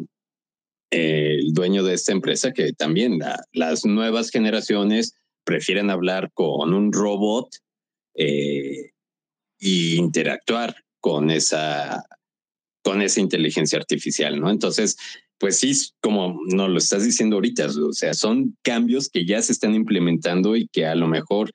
[0.91, 3.19] eh, el dueño de esta empresa que también
[3.53, 5.15] las nuevas generaciones
[5.45, 7.47] prefieren hablar con un robot
[8.15, 8.91] eh,
[9.57, 12.03] y interactuar con esa,
[12.83, 14.49] con esa inteligencia artificial, ¿no?
[14.49, 14.97] Entonces,
[15.37, 19.53] pues sí, como no lo estás diciendo ahorita, o sea, son cambios que ya se
[19.53, 21.51] están implementando y que a lo mejor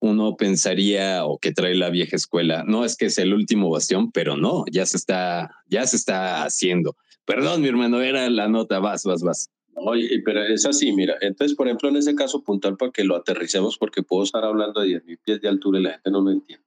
[0.00, 4.12] uno pensaría o que trae la vieja escuela, no es que es el último bastión,
[4.12, 6.96] pero no, ya se está, ya se está haciendo.
[7.24, 9.50] Perdón, mi hermano, era la nota, vas, vas, vas.
[9.74, 13.16] Oye, pero es así, mira, entonces, por ejemplo, en ese caso puntual, para que lo
[13.16, 16.30] aterricemos, porque puedo estar hablando a 10.000 pies de altura y la gente no lo
[16.30, 16.64] entiende.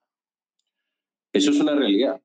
[1.33, 2.21] Eso es una realidad.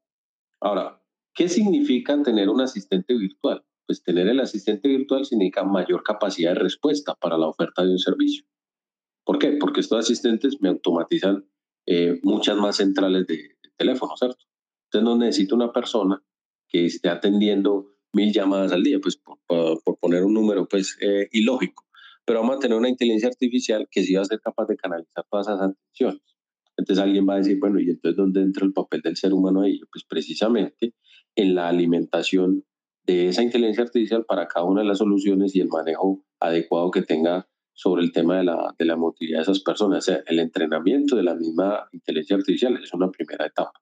[0.61, 1.01] Ahora,
[1.35, 3.65] ¿qué significa tener un asistente virtual?
[3.87, 7.99] Pues tener el asistente virtual significa mayor capacidad de respuesta para la oferta de un
[7.99, 8.45] servicio.
[9.25, 9.57] ¿Por qué?
[9.59, 11.45] Porque estos asistentes me automatizan
[11.87, 14.39] eh, muchas más centrales de, teléfono, ¿cierto?
[14.87, 16.23] Entonces no necesito una persona
[16.69, 19.39] que esté atendiendo mil llamadas al día, pues por,
[19.99, 21.85] poner un número pues eh, ilógico.
[22.25, 25.25] Pero vamos a tener una inteligencia artificial que sí va a ser capaz de canalizar
[25.29, 26.23] todas esas atenciones.
[26.77, 29.63] Entonces alguien va a decir, bueno, ¿y entonces dónde entra el papel del ser humano
[29.63, 29.81] ahí?
[29.93, 30.95] Pues precisamente
[31.37, 32.65] en la alimentación
[33.07, 37.03] de esa inteligencia artificial para cada una de las soluciones y el manejo adecuado que
[37.03, 39.99] tenga sobre el tema de la, de la motilidad de esas personas.
[39.99, 43.73] O sea, el entrenamiento de la misma inteligencia artificial es una primera etapa.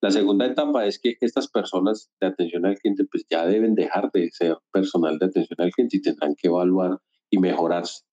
[0.00, 4.10] La segunda etapa es que estas personas de atención al cliente pues ya deben dejar
[4.12, 6.98] de ser personal de atención al cliente y tendrán que evaluar
[7.30, 8.04] y mejorarse.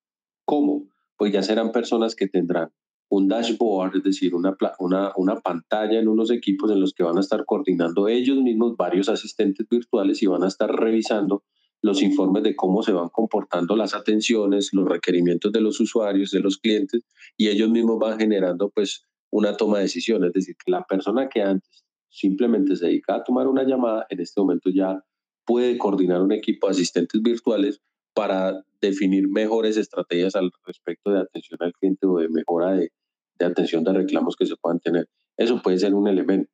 [0.46, 0.88] ¿Cómo?
[1.18, 2.70] Pues ya serán personas que tendrán
[3.10, 7.18] un dashboard, es decir, una, una, una pantalla en unos equipos en los que van
[7.18, 11.44] a estar coordinando ellos mismos varios asistentes virtuales y van a estar revisando
[11.84, 16.40] los informes de cómo se van comportando las atenciones, los requerimientos de los usuarios, de
[16.40, 17.02] los clientes,
[17.36, 20.30] y ellos mismos van generando pues una toma de decisiones.
[20.30, 24.22] Es decir, que la persona que antes simplemente se dedica a tomar una llamada, en
[24.22, 25.04] este momento ya
[25.46, 27.82] puede coordinar un equipo de asistentes virtuales
[28.14, 32.94] para definir mejores estrategias al respecto de atención al cliente o de mejora de,
[33.40, 35.10] de atención de reclamos que se puedan tener.
[35.36, 36.50] Eso puede ser un elemento.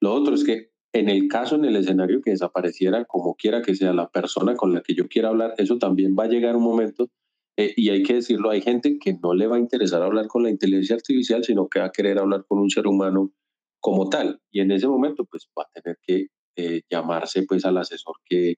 [0.00, 3.74] Lo otro es que en el caso, en el escenario que desapareciera, como quiera que
[3.74, 6.62] sea la persona con la que yo quiera hablar, eso también va a llegar un
[6.62, 7.10] momento,
[7.56, 10.42] eh, y hay que decirlo, hay gente que no le va a interesar hablar con
[10.42, 13.32] la inteligencia artificial, sino que va a querer hablar con un ser humano
[13.80, 14.40] como tal.
[14.50, 18.56] Y en ese momento, pues va a tener que eh, llamarse pues al asesor que,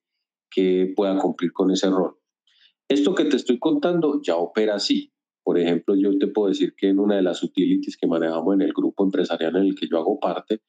[0.51, 2.17] que pueda cumplir con ese rol.
[2.89, 5.13] Esto que te estoy contando ya opera así.
[5.43, 8.63] Por ejemplo, yo te puedo decir que en una de las utilities que manejamos en
[8.63, 10.61] el grupo empresarial en el que yo hago parte,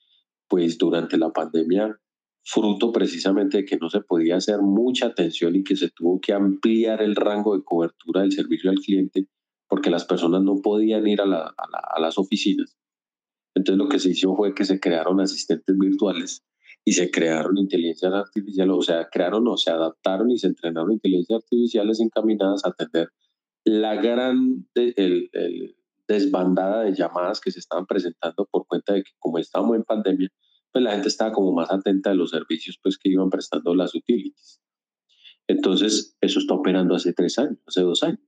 [0.47, 1.99] pues durante la pandemia,
[2.43, 6.34] fruto precisamente de que no se podía hacer mucha atención y que se tuvo que
[6.34, 9.27] ampliar el rango de cobertura del servicio al cliente
[9.67, 12.77] porque las personas no podían ir a, a las oficinas.
[13.55, 16.43] Entonces lo que se hizo fue que se crearon asistentes virtuales
[16.84, 21.43] y se crearon inteligencias artificiales, o sea, crearon o se adaptaron y se entrenaron inteligencias
[21.43, 23.10] artificiales encaminadas a atender
[23.63, 25.75] la gran el,
[26.07, 30.29] desbandada de llamadas que se estaban presentando por cuenta de que como estábamos en pandemia,
[30.71, 33.95] pues la gente estaba como más atenta a los servicios pues que iban prestando las
[33.95, 34.61] utilities.
[35.47, 38.19] Entonces, eso está operando hace tres años, hace dos años.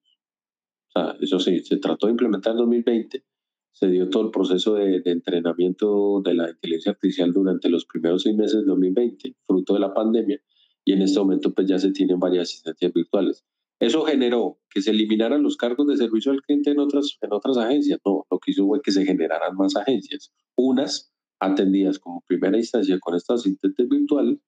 [0.89, 3.23] O sea, eso sí, se trató de implementar en 2020,
[3.71, 8.23] se dio todo el proceso de, de entrenamiento de la inteligencia artificial durante los primeros
[8.23, 10.39] seis meses de 2020, fruto de la pandemia,
[10.85, 13.45] y en este momento pues ya se tienen varias asistencias virtuales.
[13.79, 17.57] Eso generó que se eliminaran los cargos de servicio al cliente en otras, en otras
[17.57, 17.99] agencias.
[18.05, 20.33] No, lo que hizo fue que se generaran más agencias.
[20.55, 24.41] Unas atendidas como primera instancia con esta asistente virtual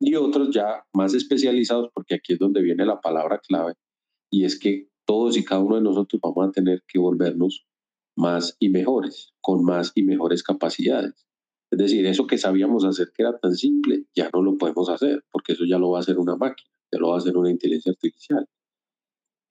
[0.00, 3.74] y otros ya más especializados, porque aquí es donde viene la palabra clave,
[4.32, 7.64] y es que todos y cada uno de nosotros vamos a tener que volvernos
[8.16, 11.26] más y mejores, con más y mejores capacidades.
[11.70, 15.24] Es decir, eso que sabíamos hacer que era tan simple, ya no lo podemos hacer,
[15.30, 17.50] porque eso ya lo va a hacer una máquina, ya lo va a hacer una
[17.50, 18.46] inteligencia artificial.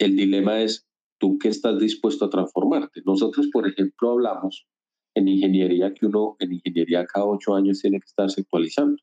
[0.02, 0.88] El dilema es,
[1.20, 3.04] ¿tú qué estás dispuesto a transformarte?
[3.06, 4.66] Nosotros, por ejemplo, hablamos
[5.14, 9.00] en ingeniería que uno en ingeniería cada ocho años tiene que estarse actualizando.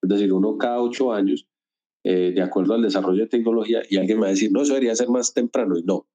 [0.00, 1.46] Es decir, uno cada ocho años,
[2.04, 4.72] eh, de acuerdo al desarrollo de tecnología, y alguien me va a decir, no, eso
[4.72, 5.76] debería ser más temprano.
[5.76, 6.08] Y no,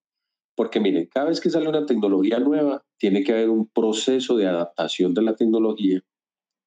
[0.56, 4.48] porque miren, cada vez que sale una tecnología nueva, tiene que haber un proceso de
[4.48, 6.02] adaptación de la tecnología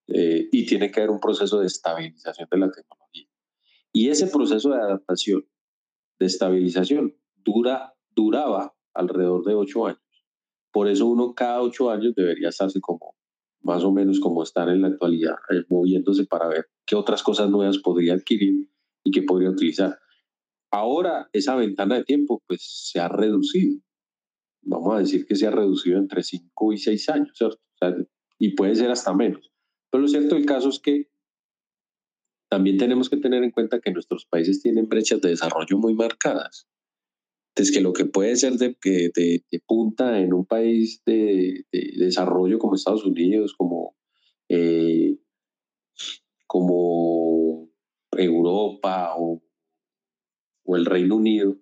[0.06, 3.26] eh, y tiene que haber un proceso de estabilización de la tecnología.
[3.92, 5.44] Y ese proceso de adaptación,
[6.20, 7.17] de estabilización,
[7.52, 10.00] dura, duraba alrededor de ocho años.
[10.72, 13.14] Por eso uno cada ocho años debería estarse como
[13.62, 17.50] más o menos como estar en la actualidad, eh, moviéndose para ver qué otras cosas
[17.50, 18.68] nuevas podría adquirir
[19.04, 19.98] y qué podría utilizar.
[20.70, 23.80] Ahora esa ventana de tiempo pues se ha reducido.
[24.62, 27.38] Vamos a decir que se ha reducido entre cinco y seis años,
[28.38, 29.50] y puede ser hasta menos.
[29.90, 31.08] Pero lo cierto del caso es que
[32.50, 36.66] también tenemos que tener en cuenta que nuestros países tienen brechas de desarrollo muy marcadas.
[37.58, 39.10] Es que lo que puede ser de, de,
[39.50, 43.96] de punta en un país de, de, desarrollo como Estados Unidos, como,
[44.48, 45.16] eh,
[46.46, 47.68] como
[48.12, 49.42] Europa o,
[50.64, 51.56] o, el Reino Unido,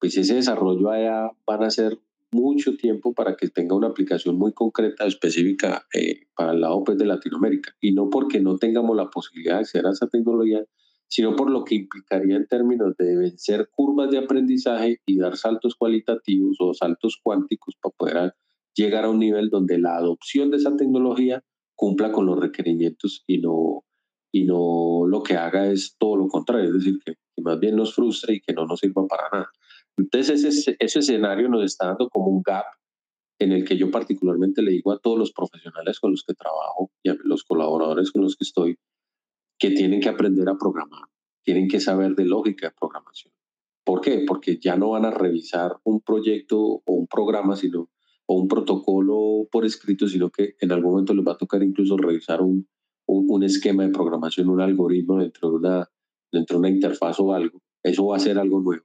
[0.00, 1.98] pues ese desarrollo allá van a ser
[2.32, 6.98] mucho tiempo para que tenga una aplicación muy concreta, específica eh, para el lado pues,
[6.98, 7.74] de Latinoamérica.
[7.80, 10.64] Y no porque no tengamos la posibilidad de acceder a esa tecnología,
[11.08, 15.74] sino por lo que implicaría en términos de vencer curvas de aprendizaje y dar saltos
[15.76, 18.34] cualitativos o saltos cuánticos para poder
[18.74, 21.42] llegar a un nivel donde la adopción de esa tecnología
[21.74, 23.84] cumpla con los requerimientos y no,
[24.32, 27.94] y no lo que haga es todo lo contrario, es decir, que, más bien nos
[27.94, 29.48] frustre y que no nos sirva para nada.
[29.96, 32.64] Entonces ese, ese escenario nos está dando como un gap
[33.38, 36.90] en el que yo particularmente le digo a todos los profesionales con los que trabajo
[37.02, 38.76] y a los colaboradores con los que estoy,
[39.58, 41.08] que tienen que aprender a programar,
[41.42, 43.32] tienen que saber de lógica de programación.
[43.84, 44.24] ¿Por qué?
[44.26, 47.88] Porque ya no van a revisar un proyecto o un programa, sino
[48.26, 51.96] o un protocolo por escrito, sino que en algún momento les va a tocar incluso
[51.96, 52.68] revisar un,
[53.06, 55.90] un, esquema de programación, un algoritmo dentro de, una,
[56.32, 57.62] dentro de una interfaz o algo.
[57.82, 58.84] Eso va a ser algo nuevo.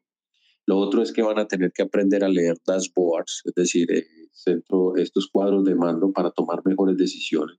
[0.68, 4.06] Lo otro es que van a tener que aprender a leer dashboards, es decir, eh,
[4.98, 7.58] estos cuadros de mando para tomar mejores decisiones.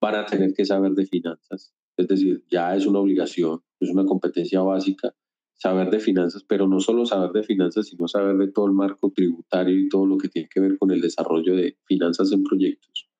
[0.00, 4.04] Van a tener que saber de finanzas, es decir, ya es una obligación, es una
[4.04, 5.14] competencia básica
[5.60, 9.12] saber de finanzas, pero no solo saber de finanzas, sino saber de todo el marco
[9.14, 13.10] tributario y todo lo que tiene que ver con el desarrollo de finanzas en proyectos.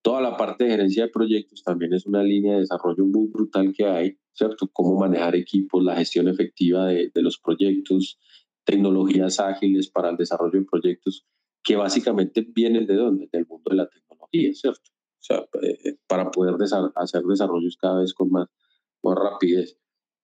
[0.00, 3.72] Toda la parte de gerencia de proyectos también es una línea de desarrollo muy brutal
[3.76, 4.68] que hay, ¿cierto?
[4.72, 8.16] Cómo manejar equipos, la gestión efectiva de, de los proyectos,
[8.64, 11.26] tecnologías ágiles para el desarrollo de proyectos,
[11.64, 13.28] que básicamente vienen de dónde?
[13.32, 14.91] Del mundo de la tecnología, ¿cierto?
[15.22, 16.56] O sea, eh, para poder
[16.96, 18.48] hacer desarrollos cada vez con más,
[19.04, 19.78] más rapidez.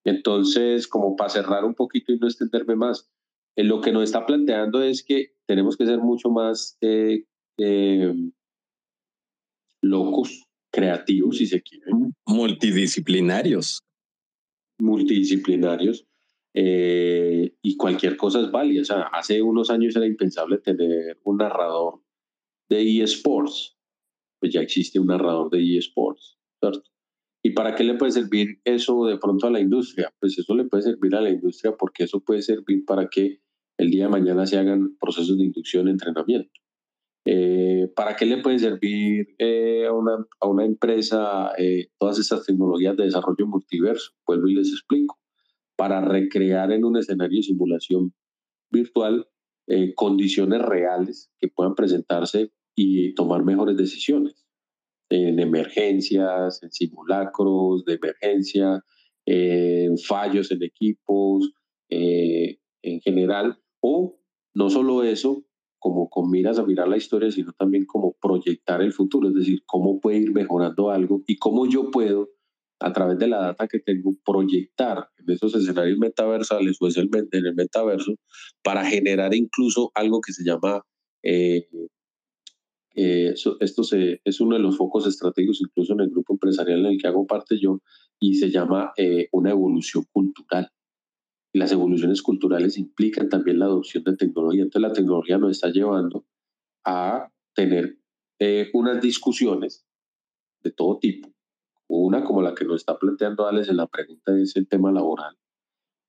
[0.04, 3.08] Entonces, como para cerrar un poquito y no extenderme más,
[3.54, 7.24] eh, lo que nos está planteando es que tenemos que ser mucho más eh,
[9.82, 12.12] locos, creativos, si se quieren.
[12.26, 13.80] Multidisciplinarios.
[14.80, 16.06] Multidisciplinarios.
[16.54, 18.82] y cualquier cosa es válida.
[18.82, 22.02] O sea, hace unos años era impensable tener un narrador
[22.68, 23.77] de eSports
[24.40, 26.82] pues ya existe un narrador de eSports, ¿cierto?
[27.42, 30.12] ¿Y para qué le puede servir eso de pronto a la industria?
[30.20, 33.40] Pues eso le puede servir a la industria porque eso puede servir para que
[33.78, 36.50] el día de mañana se hagan procesos de inducción entrenamiento.
[37.24, 42.44] Eh, ¿Para qué le puede servir eh, a, una, a, una, empresa eh, todas estas
[42.44, 44.12] tecnologías de desarrollo multiverso?
[44.26, 45.18] Vuelvo y les explico.
[45.76, 48.14] Para recrear en un escenario de simulación
[48.70, 49.28] virtual
[49.94, 54.46] condiciones reales que puedan presentarse y tomar mejores decisiones
[55.10, 58.84] en emergencias, en simulacros de emergencia,
[59.26, 61.50] en fallos en equipos,
[61.90, 64.20] eh, en general, o
[64.54, 65.44] no solo eso,
[65.80, 69.64] como con miras a mirar la historia, sino también como proyectar el futuro, es decir,
[69.66, 72.28] cómo puede ir mejorando algo y cómo yo puedo,
[72.78, 77.54] a través de la data que tengo, proyectar en esos escenarios metaversales o en el
[77.56, 78.14] metaverso
[78.62, 80.84] para generar incluso algo que se llama
[81.24, 81.66] eh,
[83.00, 86.86] eh, esto se, es uno de los focos estratégicos incluso en el grupo empresarial en
[86.86, 87.80] el que hago parte yo
[88.18, 90.68] y se llama eh, una evolución cultural.
[91.52, 94.64] las evoluciones culturales implican también la adopción de tecnología.
[94.64, 96.26] Entonces la tecnología nos está llevando
[96.84, 97.98] a tener
[98.40, 99.86] eh, unas discusiones
[100.64, 101.28] de todo tipo.
[101.86, 105.36] Una como la que nos está planteando Alex en la pregunta es el tema laboral,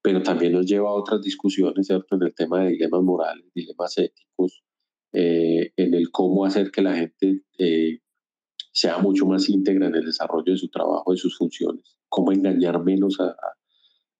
[0.01, 2.15] pero también nos lleva a otras discusiones, ¿cierto?
[2.15, 4.63] En el tema de dilemas morales, dilemas éticos,
[5.13, 7.99] eh, en el cómo hacer que la gente eh,
[8.71, 12.83] sea mucho más íntegra en el desarrollo de su trabajo, de sus funciones, cómo engañar
[12.83, 13.35] menos a,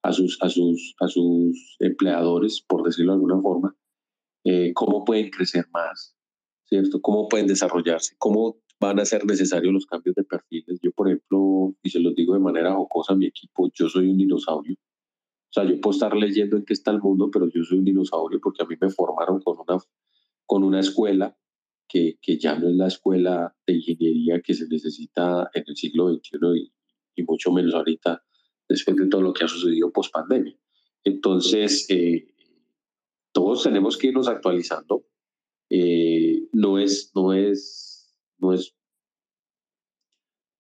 [0.04, 3.76] a sus, a, sus, a sus empleadores, por decirlo de alguna forma,
[4.46, 6.16] eh, cómo pueden crecer más,
[6.66, 7.02] ¿cierto?
[7.02, 10.80] Cómo pueden desarrollarse, cómo van a ser necesarios los cambios de perfiles.
[10.82, 14.10] Yo, por ejemplo, y se los digo de manera jocosa a mi equipo, yo soy
[14.10, 14.76] un dinosaurio.
[14.76, 17.86] O sea, yo puedo estar leyendo en qué está el mundo, pero yo soy un
[17.86, 19.82] dinosaurio porque a mí me formaron con una,
[20.50, 21.38] con una escuela
[21.88, 26.12] que, que ya no es la escuela de ingeniería que se necesita en el siglo
[26.12, 26.74] XXI y,
[27.16, 28.24] y mucho menos ahorita
[28.68, 30.58] después de todo lo que ha sucedido post pandemia.
[31.04, 32.34] Entonces, eh,
[33.32, 35.06] todos tenemos que irnos actualizando.
[35.70, 38.76] Eh, no es, no es, no es,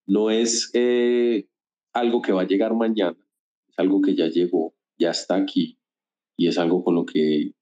[0.05, 1.49] no es eh,
[1.93, 3.17] algo que va a llegar mañana,
[3.67, 5.79] es algo que ya llegó, ya está aquí
[6.37, 7.55] y es algo con lo que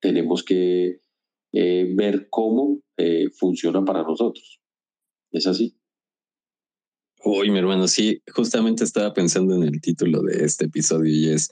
[0.00, 1.05] tenemos que
[1.52, 2.80] ver cómo
[3.38, 4.60] funciona para nosotros.
[5.32, 5.76] Es así.
[7.24, 11.50] Uy, mi hermano, sí, justamente estaba pensando en el título de este episodio y es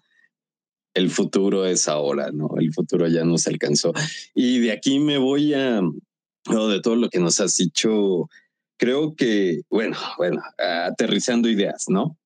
[0.95, 2.51] El futuro es ahora, ¿no?
[2.59, 3.93] El futuro ya nos alcanzó.
[4.35, 8.29] Y de aquí me voy a, no, de todo lo que nos has dicho,
[8.77, 12.17] creo que, bueno, bueno, aterrizando ideas, ¿no?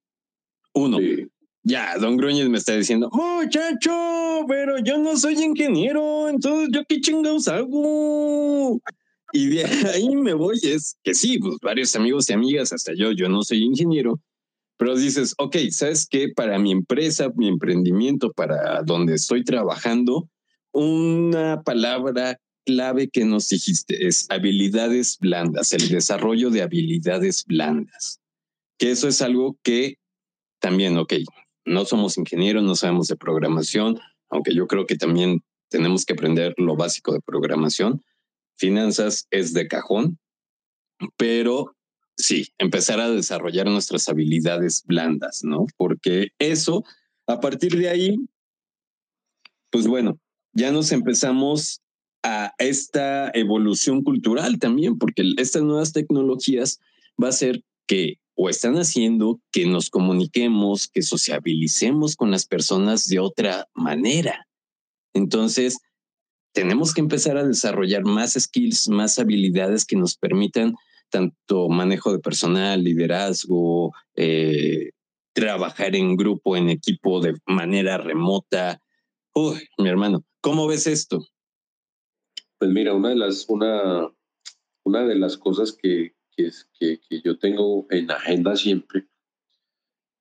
[0.75, 0.99] Uno,
[1.69, 7.01] ya, don Gruñez me está diciendo, muchacho, pero yo no soy ingeniero, entonces yo qué
[7.01, 8.81] chingados hago.
[9.33, 9.65] Y de
[9.95, 13.43] ahí me voy, es que sí, pues varios amigos y amigas, hasta yo, yo no
[13.43, 14.19] soy ingeniero,
[14.79, 16.31] pero dices, ok, ¿sabes qué?
[16.35, 20.29] Para mi empresa, mi emprendimiento, para donde estoy trabajando,
[20.73, 28.21] una palabra clave que nos dijiste es habilidades blandas, el desarrollo de habilidades blandas.
[28.79, 29.97] Que eso es algo que
[30.61, 31.15] también, ok,
[31.69, 34.01] no somos ingenieros, no sabemos de programación,
[34.31, 38.03] aunque yo creo que también tenemos que aprender lo básico de programación,
[38.57, 40.19] finanzas es de cajón,
[41.17, 41.77] pero
[42.17, 45.67] sí, empezar a desarrollar nuestras habilidades blandas, ¿no?
[45.77, 46.85] Porque eso,
[47.27, 48.17] a partir de ahí,
[49.71, 50.19] pues bueno,
[50.53, 51.83] ya nos empezamos
[52.23, 56.81] a esta evolución cultural también, porque estas nuevas tecnologías
[57.23, 63.09] va a ser que o están haciendo que nos comuniquemos, que sociabilicemos con las personas
[63.09, 64.47] de otra manera.
[65.13, 65.79] Entonces,
[66.55, 70.77] tenemos que empezar a desarrollar más skills, más habilidades que nos permitan
[71.11, 74.93] tanto manejo de personal, liderazgo, eh,
[75.33, 78.81] trabajar en grupo, en equipo de manera remota.
[79.35, 81.27] Uy, mi hermano, ¿cómo ves esto?
[82.59, 84.09] Pues mira, una de las, una,
[84.85, 86.13] una de las cosas que,
[86.79, 89.09] que, que, yo tengo en agenda siempre,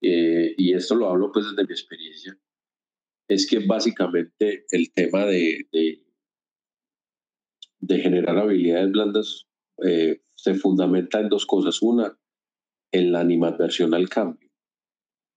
[0.02, 2.38] eh, y esto lo hablo pues desde mi experiencia,
[3.30, 6.08] es que básicamente el tema de, de
[7.80, 9.48] de generar habilidades blandas
[9.86, 11.82] eh, se fundamenta en dos cosas.
[11.82, 12.18] Una,
[12.92, 14.50] en la animadversión al cambio.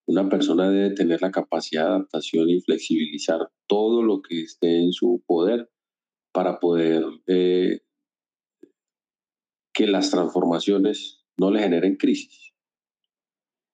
[0.07, 4.93] Una persona debe tener la capacidad de adaptación y flexibilizar todo lo que esté en
[4.93, 5.71] su poder
[6.33, 7.81] para poder eh,
[9.73, 12.53] que las transformaciones no le generen crisis,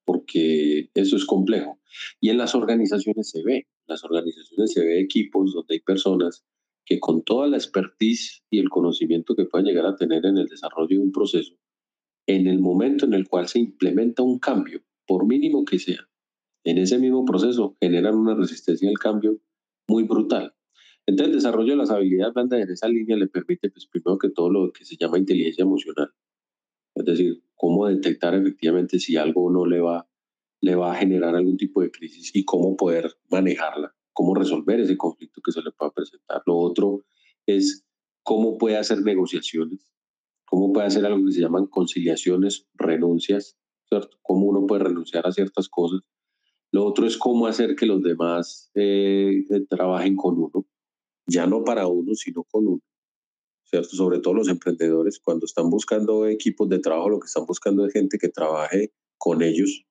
[0.04, 1.80] porque eso es complejo.
[2.20, 6.44] Y en las organizaciones se ve, en las organizaciones se ve equipos donde hay personas
[6.84, 10.46] que con toda la expertise y el conocimiento que puedan llegar a tener en el
[10.46, 11.54] desarrollo de un proceso,
[12.26, 16.08] en el momento en el cual se implementa un cambio, por mínimo que sea,
[16.64, 19.40] en ese mismo proceso generan una resistencia al cambio
[19.88, 20.54] muy brutal.
[21.06, 24.30] Entonces, el desarrollo de las habilidades blandas en esa línea le permite, pues, primero que
[24.30, 26.10] todo, lo que se llama inteligencia emocional.
[26.94, 30.08] Es decir, cómo detectar efectivamente si algo no le va,
[30.60, 34.96] le va a generar algún tipo de crisis y cómo poder manejarla cómo resolver ese
[34.96, 36.42] conflicto que se le pueda presentar.
[36.46, 37.04] Lo otro
[37.44, 37.84] es
[38.22, 39.92] cómo puede hacer negociaciones,
[40.46, 44.16] cómo puede hacer algo que se llaman conciliaciones, renuncias, ¿cierto?
[44.22, 46.00] Cómo uno puede renunciar a ciertas cosas.
[46.72, 50.66] Lo otro es cómo hacer que los demás eh, trabajen con uno,
[51.26, 52.82] ya no para uno, sino con uno.
[53.64, 53.88] ¿Cierto?
[53.88, 57.92] Sobre todo los emprendedores, cuando están buscando equipos de trabajo, lo que están buscando es
[57.92, 59.84] gente que trabaje con ellos,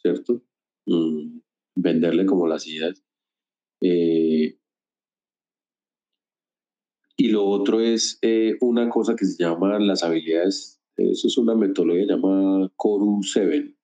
[0.00, 0.42] ¿cierto?
[0.86, 1.40] Mm,
[1.76, 3.04] venderle como las ideas.
[3.82, 4.58] Eh,
[7.16, 11.54] y lo otro es eh, una cosa que se llama las habilidades, eso es una
[11.54, 13.76] metodología llamada Coru 7.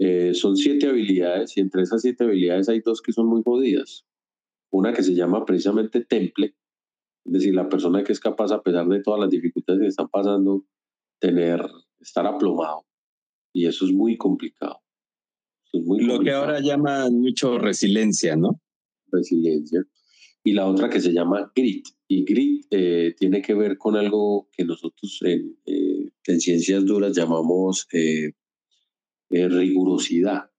[0.00, 4.07] Eh, son siete habilidades y entre esas siete habilidades hay dos que son muy jodidas.
[4.70, 6.54] Una que se llama precisamente temple,
[7.28, 10.08] es decir, la persona que es capaz, a pesar de todas las dificultades que están
[10.08, 10.64] pasando,
[11.20, 11.60] tener,
[12.00, 12.86] estar aplomado.
[13.52, 14.80] Y eso es muy complicado.
[15.72, 18.62] Lo que ahora llaman mucho resiliencia, ¿no?
[19.12, 19.84] Resiliencia.
[20.42, 21.86] Y la otra que se llama grit.
[22.08, 27.14] Y grit eh, tiene que ver con algo que nosotros en, eh, en ciencias duras
[27.14, 28.32] llamamos eh,
[29.28, 30.50] rigurosidad.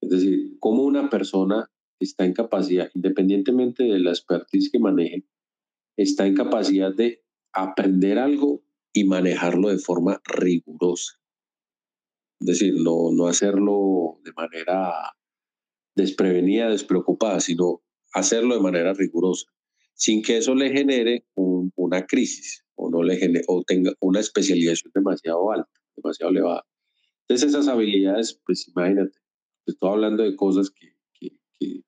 [0.00, 1.70] Es decir, cómo una persona
[2.04, 5.24] está en capacidad, independientemente de la expertise que maneje,
[5.96, 7.22] está en capacidad de
[7.52, 11.20] aprender algo y manejarlo de forma rigurosa.
[12.40, 14.92] Es decir, no, no hacerlo de manera
[15.94, 17.82] desprevenida, despreocupada, sino
[18.12, 19.46] hacerlo de manera rigurosa,
[19.94, 24.90] sin que eso le genere una crisis o, no le genere, o tenga una especialización
[24.94, 26.66] demasiado alta, demasiado elevada.
[27.22, 29.18] Entonces esas habilidades, pues imagínate,
[29.66, 31.82] estoy hablando de cosas que, que, que,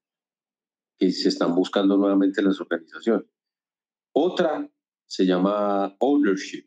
[1.04, 3.28] que se están buscando nuevamente en las organizaciones.
[4.14, 4.70] Otra
[5.06, 6.66] se llama ownership,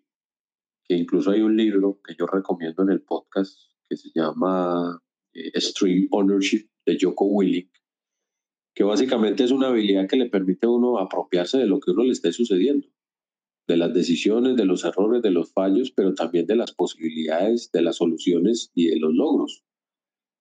[0.84, 3.58] que incluso hay un libro que yo recomiendo en el podcast
[3.90, 5.02] que se llama
[5.34, 7.70] eh, Stream Ownership de Joko Willing,
[8.76, 12.04] que básicamente es una habilidad que le permite a uno apropiarse de lo que uno
[12.04, 12.88] le esté sucediendo,
[13.68, 17.82] de las decisiones, de los errores, de los fallos, pero también de las posibilidades, de
[17.82, 19.64] las soluciones y de los logros.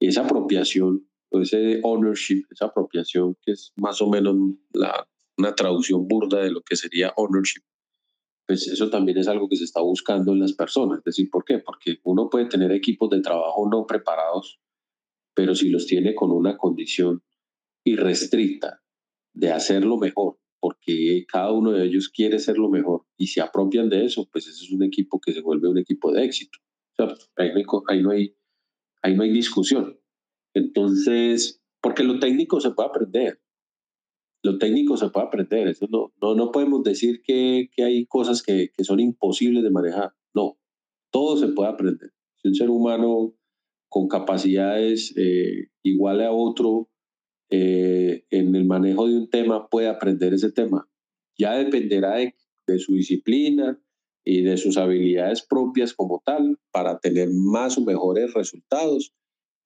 [0.01, 1.09] Esa apropiación,
[1.41, 4.37] ese ownership, esa apropiación que es más o menos
[4.73, 5.07] la,
[5.37, 7.63] una traducción burda de lo que sería ownership,
[8.47, 10.99] pues eso también es algo que se está buscando en las personas.
[10.99, 11.59] Es decir, ¿por qué?
[11.59, 14.61] Porque uno puede tener equipos de trabajo no preparados,
[15.35, 17.23] pero si los tiene con una condición
[17.85, 18.83] irrestricta
[19.35, 23.89] de hacerlo mejor, porque cada uno de ellos quiere ser lo mejor y se apropian
[23.89, 26.59] de eso, pues ese es un equipo que se vuelve un equipo de éxito.
[26.99, 28.35] O sea, ahí no hay,
[29.03, 29.99] ahí no hay discusión.
[30.57, 33.43] Entonces, porque lo técnico se puede aprender,
[34.43, 35.69] lo técnico se puede aprender.
[35.69, 39.71] Eso no, no, no podemos decir que, que hay cosas que, que, son imposibles de
[39.71, 40.15] manejar.
[40.35, 40.59] No,
[41.13, 42.11] todo se puede aprender.
[42.37, 43.37] Si un ser humano
[43.91, 46.89] con capacidades eh, iguales a otro
[47.51, 50.89] eh, en el manejo de un tema puede aprender ese tema,
[51.39, 52.35] ya dependerá de,
[52.67, 53.79] de su disciplina
[54.25, 59.13] y de sus habilidades propias como tal para tener más o mejores resultados.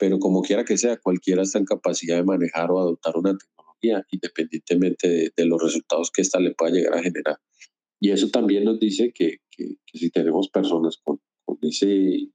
[0.00, 4.02] Pero como quiera que sea, cualquiera está en capacidad de manejar o adoptar una tecnología
[4.10, 7.38] independientemente de, los resultados que ésta le pueda llegar a generar.
[8.00, 12.30] Y eso también nos dice que, que, si tenemos personas con, con, ese,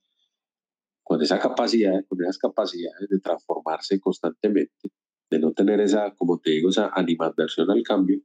[1.03, 4.91] con esa capacidad, con esas capacidades de transformarse constantemente,
[5.31, 8.21] de no tener esa, como te digo, esa animadversión al cambio,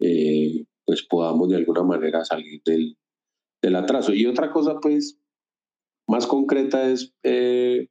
[0.00, 2.98] eh, pues podamos de alguna manera salir del,
[3.62, 4.12] del atraso.
[4.12, 5.20] Y otra cosa, pues,
[6.08, 7.90] más concreta es eh,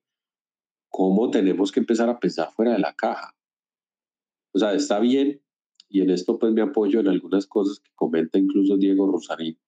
[0.96, 3.36] cómo tenemos que empezar a pensar fuera de la caja.
[4.54, 5.42] O sea, está bien,
[5.90, 9.60] y en esto pues me apoyo en algunas cosas que comenta incluso Diego Rosarín,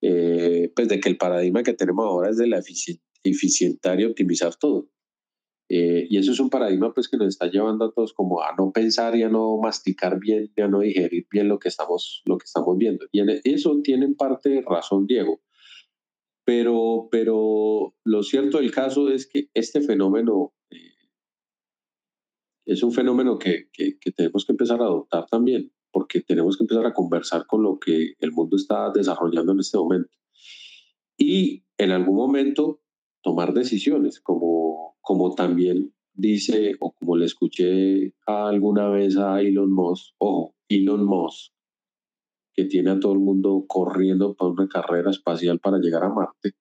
[0.00, 2.62] eh, pues de que el paradigma que tenemos ahora es de la
[3.22, 4.88] eficientar y optimizar todo.
[5.68, 8.54] Eh, y eso es un paradigma pues que nos está llevando a todos como a
[8.56, 12.22] no pensar y a no masticar bien, y a no digerir bien lo que estamos,
[12.24, 13.04] lo que estamos viendo.
[13.12, 15.42] Y en eso tiene en parte razón Diego.
[16.46, 20.94] Pero, pero lo cierto del caso es que este fenómeno eh,
[22.64, 26.86] es un fenómeno que, que, tenemos que empezar a adoptar también, porque tenemos que empezar
[26.86, 30.16] a conversar con lo que el mundo está desarrollando en este momento.
[31.18, 32.80] Y en algún momento
[33.22, 40.14] tomar decisiones, como, como también dice, o como le escuché alguna vez a Elon Musk,
[40.18, 41.55] ojo, Elon Musk,
[42.56, 46.54] que tiene a todo el mundo corriendo para una carrera espacial para llegar a Marte,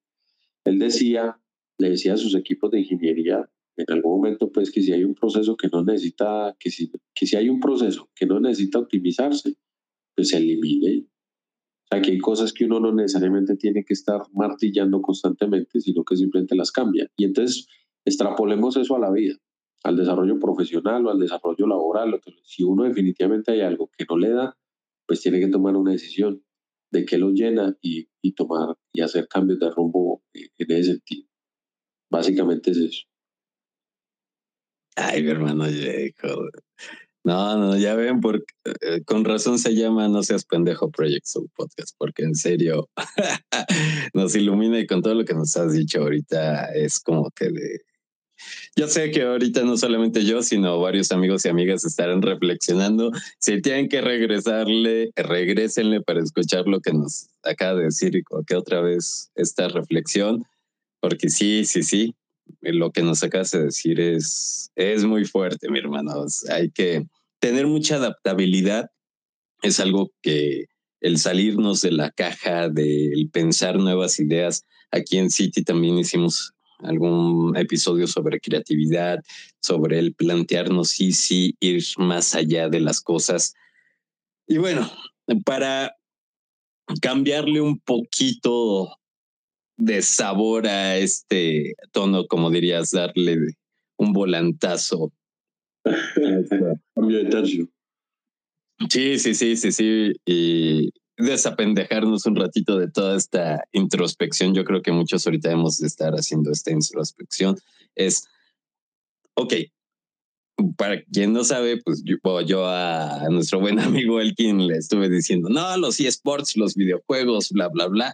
[0.66, 1.40] él decía,
[1.78, 5.16] le decía a sus equipos de ingeniería, en algún momento, pues que si hay un
[5.16, 9.56] proceso que no necesita, que si, que si hay un proceso que no necesita optimizarse,
[10.16, 11.06] pues se elimine.
[11.84, 16.04] O sea, que hay cosas que uno no necesariamente tiene que estar martillando constantemente, sino
[16.04, 17.10] que simplemente las cambia.
[17.18, 17.68] Y entonces
[18.06, 19.36] extrapolemos eso a la vida,
[19.84, 22.20] al desarrollo profesional o al desarrollo laboral.
[22.44, 24.58] Si uno definitivamente hay algo que no le da,
[25.08, 26.44] pues tiene que tomar una decisión
[26.92, 31.28] de qué lo llena y, y tomar y hacer cambios de rumbo en ese sentido.
[32.10, 33.04] Básicamente es eso.
[34.96, 35.66] Ay, mi hermano
[37.26, 38.46] No, no, ya ven, porque,
[38.82, 42.90] eh, con razón se llama No seas pendejo Project Soul Podcast, porque en serio
[44.14, 47.82] nos ilumina y con todo lo que nos has dicho ahorita es como que de...
[48.76, 53.12] Yo sé que ahorita no solamente yo, sino varios amigos y amigas estarán reflexionando.
[53.40, 58.56] Si tienen que regresarle, regresenle para escuchar lo que nos acaba de decir y que
[58.56, 60.44] otra vez esta reflexión,
[61.00, 62.16] porque sí, sí, sí,
[62.62, 66.26] lo que nos acabas de decir es, es muy fuerte, mi hermano.
[66.50, 67.08] Hay que
[67.40, 68.90] tener mucha adaptabilidad
[69.62, 70.66] es algo que
[71.02, 77.56] el salirnos de la caja, del pensar nuevas ideas, aquí en City también hicimos algún
[77.58, 79.24] episodio sobre creatividad,
[79.62, 83.54] sobre el plantearnos sí, sí, ir más allá de las cosas.
[84.48, 84.90] Y bueno,
[85.46, 85.96] para
[87.02, 88.98] cambiarle un poquito
[89.78, 93.56] de sabor a este tono, como dirías, darle
[93.98, 95.12] un volantazo.
[98.90, 100.14] Sí, sí, sí, sí, sí.
[100.26, 104.54] Y desapendejarnos un ratito de toda esta introspección.
[104.54, 107.58] Yo creo que muchos ahorita hemos de estar haciendo esta introspección.
[107.96, 108.28] Es,
[109.36, 109.54] ok,
[110.78, 115.78] para quien no sabe, pues yo, a nuestro buen amigo Elkin le estuve diciendo, no,
[115.78, 118.14] los eSports, los videojuegos, bla, bla, bla.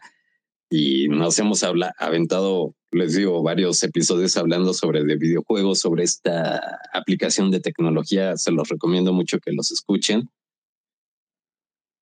[0.69, 6.79] Y nos hemos habla, aventado, les digo, varios episodios hablando sobre de videojuegos, sobre esta
[6.93, 8.37] aplicación de tecnología.
[8.37, 10.29] Se los recomiendo mucho que los escuchen.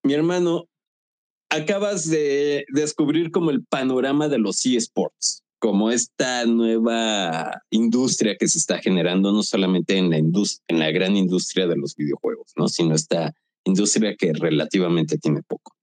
[0.04, 0.68] Mi hermano,
[1.50, 8.60] acabas de descubrir como el panorama de los eSports, como esta nueva industria que se
[8.60, 12.68] está generando, no solamente en la, en la gran industria de los videojuegos, ¿no?
[12.68, 13.34] sino esta
[13.66, 15.76] industria que relativamente tiene poco.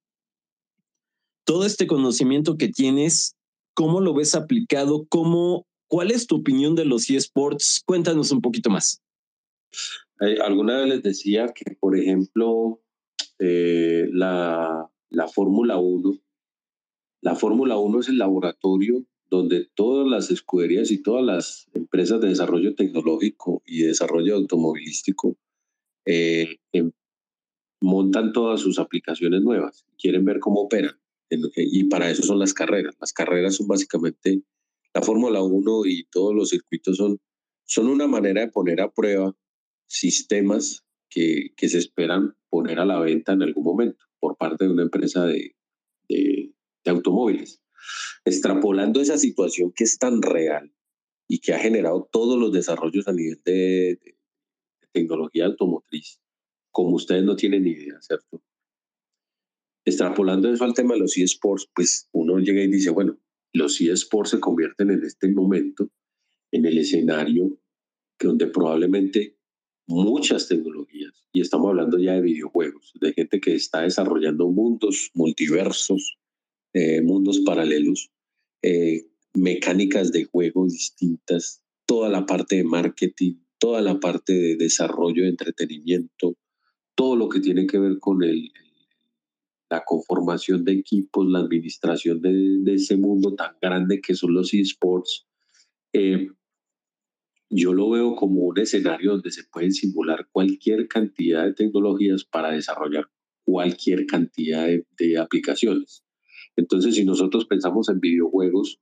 [1.45, 3.37] Todo este conocimiento que tienes,
[3.75, 5.07] ¿cómo lo ves aplicado?
[5.09, 7.83] ¿Cómo, ¿Cuál es tu opinión de los eSports?
[7.85, 9.01] Cuéntanos un poquito más.
[10.21, 12.81] Eh, alguna vez les decía que, por ejemplo,
[13.39, 16.19] eh, la, la Fórmula 1.
[17.23, 22.29] La Fórmula 1 es el laboratorio donde todas las escuderías y todas las empresas de
[22.29, 25.37] desarrollo tecnológico y desarrollo automovilístico
[26.05, 26.93] eh, em,
[27.81, 30.99] montan todas sus aplicaciones nuevas, quieren ver cómo operan.
[31.29, 32.95] Y para eso son las carreras.
[33.01, 34.43] Las carreras son básicamente
[34.95, 37.19] la Fórmula 1 y todos los circuitos son,
[37.65, 39.37] son una manera de poner a prueba
[39.89, 44.71] sistemas que, que se esperan poner a la venta en algún momento por parte de
[44.71, 45.57] una empresa de,
[46.09, 46.53] de,
[46.87, 47.63] automóviles.
[48.25, 50.73] Extrapolando esa situación que es tan real
[51.29, 54.17] y que ha generado todos los desarrollos a nivel de, de,
[54.93, 56.21] tecnología automotriz,
[56.71, 58.43] como ustedes no tienen ni idea, ¿cierto?
[59.85, 63.19] Extrapolando eso al tema de los eSports, pues uno llega y dice, bueno,
[63.53, 65.91] los eSports se convierten en este momento
[66.53, 67.59] en el escenario
[68.19, 69.37] que donde probablemente
[69.87, 76.19] muchas tecnologías, y estamos hablando ya de videojuegos, de gente que está desarrollando mundos, multiversos,
[76.73, 78.11] eh, mundos paralelos,
[78.63, 85.23] eh, mecánicas de juego distintas, toda la parte de marketing, toda la parte de desarrollo
[85.23, 86.37] de entretenimiento,
[86.95, 88.51] todo lo que tiene que ver con el,
[89.69, 95.27] la conformación de equipos, la administración de, ese mundo tan grande que son los esports.
[95.93, 96.29] Eh,
[97.49, 102.51] yo lo veo como un escenario donde se pueden simular cualquier cantidad de tecnologías para
[102.51, 103.09] desarrollar
[103.45, 106.05] cualquier cantidad de, aplicaciones.
[106.57, 108.81] Entonces, si nosotros pensamos en videojuegos,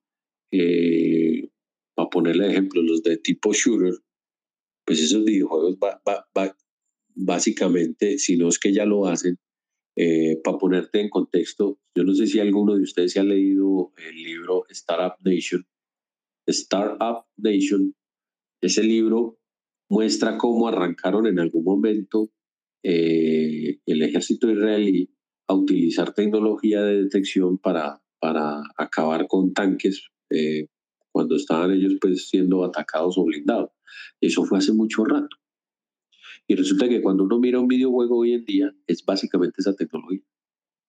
[0.51, 1.51] eh,
[1.95, 3.95] para ponerle ejemplo, los de tipo shooter,
[4.87, 5.79] pues esos videojuegos
[7.15, 9.39] básicamente, si no es que ya lo hacen,
[9.97, 14.23] eh, para ponerte en contexto, yo no sé si alguno de ustedes ha leído el
[14.23, 15.67] libro Startup Nation.
[16.47, 17.95] Startup Nation
[18.67, 19.39] ese libro
[19.89, 22.31] muestra cómo arrancaron en algún momento
[22.83, 25.11] eh, el ejército israelí
[25.47, 30.69] a utilizar tecnología de detección para, para acabar con tanques eh,
[31.13, 33.71] cuando estaban ellos pues siendo atacados o blindados.
[34.21, 35.37] Eso fue hace mucho rato.
[36.47, 40.23] Y resulta que cuando uno mira un videojuego hoy en día, es básicamente esa tecnología.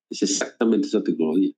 [0.10, 1.54] Es exactamente esa tecnología.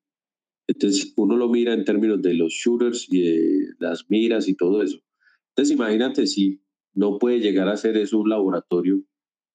[0.68, 4.84] Entonces uno lo mira en términos de los shooters y de las miras y todo
[4.84, 4.99] eso.
[5.58, 6.62] Entonces imagínate si
[6.93, 9.01] no puede llegar a ser eso un laboratorio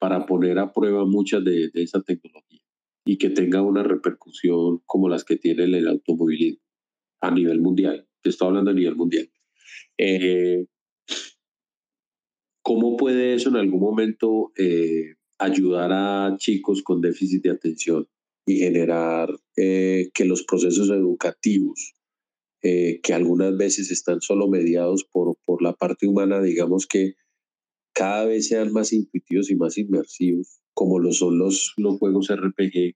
[0.01, 2.61] para poner a prueba muchas de, esa tecnología
[3.05, 6.61] y que tenga una repercusión como las que tiene el automovilismo
[7.21, 8.09] a nivel mundial.
[8.21, 9.31] Te estoy hablando a nivel mundial.
[9.97, 10.67] Eh,
[12.65, 18.09] ¿Cómo puede eso en algún momento eh, ayudar a chicos con déficit de atención
[18.45, 21.95] y generar eh, que los procesos educativos
[22.63, 27.15] eh, que algunas veces están solo mediados por, por la parte humana, digamos que
[27.93, 32.95] cada vez sean más intuitivos y más inmersivos, como lo son los, los juegos RPG,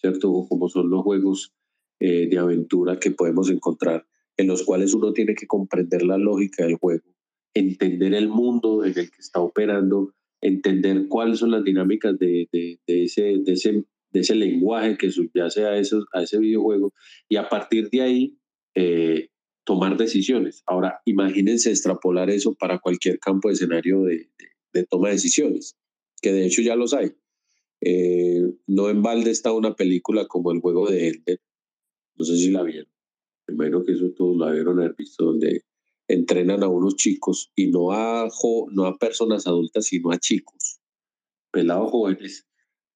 [0.00, 0.32] ¿cierto?
[0.32, 1.54] O como son los juegos
[2.00, 4.06] eh, de aventura que podemos encontrar,
[4.36, 7.04] en los cuales uno tiene que comprender la lógica del juego,
[7.54, 10.12] entender el mundo en el que está operando,
[10.42, 15.10] entender cuáles son las dinámicas de, de, de ese, de, ese, de ese lenguaje que
[15.10, 16.92] subyace a, esos, a ese videojuego,
[17.28, 18.38] y a partir de ahí
[18.74, 19.28] eh,
[19.64, 20.62] tomar decisiones.
[20.66, 24.28] Ahora, imagínense extrapolar eso para cualquier campo de escenario de,
[24.88, 25.76] toma de decisiones.
[26.20, 27.12] que de hecho ya los hay.
[27.80, 31.38] Eh, no en balde está una película como El juego de Elder,
[32.16, 32.90] no sé si la vieron,
[33.44, 35.64] primero que eso todos la vieron haber visto, donde
[36.08, 38.28] entrenan a unos chicos y no a,
[38.70, 40.80] no a personas adultas, sino a chicos,
[41.50, 42.46] pelados jóvenes,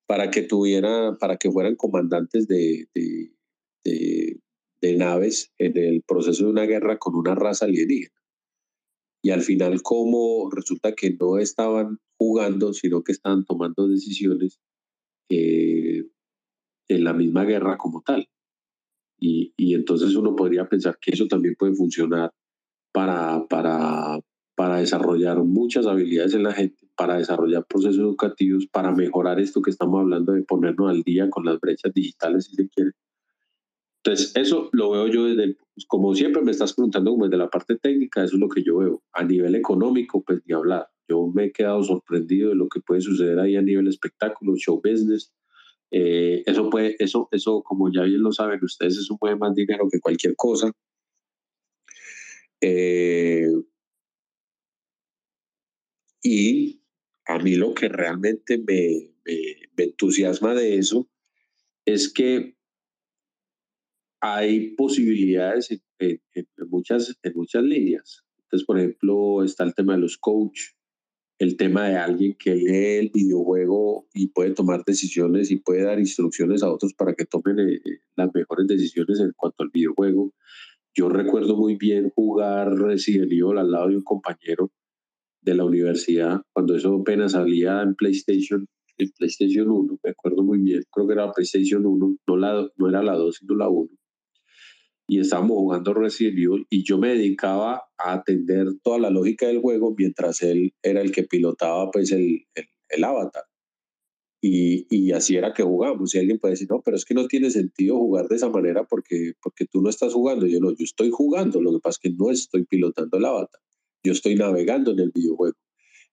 [0.07, 3.35] para que tuvieran, para que fueran comandantes de, de,
[3.85, 4.41] de,
[4.81, 8.19] de naves en el proceso de una guerra con una raza alienígena
[9.23, 14.61] y al final como resulta que no estaban jugando, sino que estaban tomando decisiones
[15.29, 16.05] eh,
[16.89, 18.29] en la misma guerra como tal.
[19.21, 22.33] Y, y, entonces uno podría pensar que eso también puede funcionar
[22.93, 24.21] para, para,
[24.55, 29.71] para desarrollar muchas habilidades en la gente, para desarrollar procesos educativos, para mejorar esto que
[29.71, 32.93] estamos hablando de ponernos al día con las brechas digitales, si se quiere.
[34.05, 37.51] Entonces, eso lo veo yo desde, pues, como siempre me estás preguntando como desde la
[37.51, 39.03] parte técnica, eso es lo que yo veo.
[39.13, 40.89] A nivel económico, pues ni hablar.
[41.09, 44.81] Yo me he quedado sorprendido de lo que puede suceder ahí a nivel espectáculo, show
[44.83, 45.33] business.
[45.91, 49.89] Eh, eso puede, eso, eso, como ya bien lo saben ustedes, eso mueve más dinero
[49.91, 50.71] que cualquier cosa.
[52.61, 53.49] Eh,
[56.23, 56.83] y
[57.27, 59.13] a mí lo que realmente me,
[59.77, 61.09] me entusiasma de eso
[61.85, 62.58] es que
[64.21, 66.21] hay posibilidades en,
[66.69, 68.25] muchas, en muchas líneas.
[68.45, 70.61] Entonces, por ejemplo, está el tema de los coach,
[71.39, 75.99] el tema de alguien que lee el videojuego y puede tomar decisiones y puede dar
[75.99, 80.35] instrucciones a otros para que tomen eh, eh, las mejores decisiones en cuanto al videojuego.
[80.95, 84.73] Yo recuerdo muy bien jugar Resident Evil al lado de un compañero
[85.43, 88.67] de la universidad, cuando eso apenas salía en PlayStation,
[88.99, 92.89] en PlayStation 1, me acuerdo muy bien, creo que era PlayStation 1, no, la, no
[92.89, 93.98] era la 2, sino la 1
[95.11, 99.61] y estábamos jugando Resident Evil y yo me dedicaba a atender toda la lógica del
[99.61, 102.45] juego mientras él era el que pilotaba pues el,
[102.91, 103.45] el, avatar.
[104.43, 106.15] Y, y, así era que jugábamos.
[106.15, 108.85] Y alguien puede decir, no, pero es que no tiene sentido jugar de esa manera
[108.85, 110.47] porque, porque tú no estás jugando.
[110.47, 113.61] Yo no, yo estoy jugando, lo que pasa es que no estoy pilotando el avatar.
[114.05, 115.57] Yo estoy navegando en el videojuego.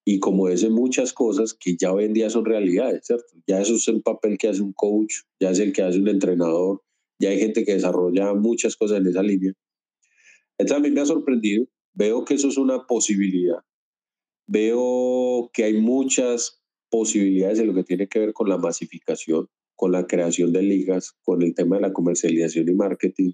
[0.06, 3.26] Y como es en muchas cosas que ya hoy en día son realidades, ¿cierto?
[3.46, 6.08] Ya eso es el papel que hace un coach, ya es el que hace un
[6.08, 6.82] entrenador,
[7.20, 9.53] ya hay gente que desarrolla muchas cosas en esa línea.
[10.57, 13.59] Entonces a mí me ha sorprendido, veo que eso es una posibilidad,
[14.47, 19.91] veo que hay muchas posibilidades en lo que tiene que ver con la masificación, con
[19.91, 23.32] la creación de ligas, con el tema de la comercialización y marketing.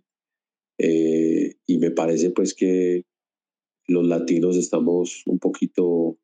[0.78, 3.06] Eh, y me parece pues que
[3.88, 6.18] los latinos estamos un poquito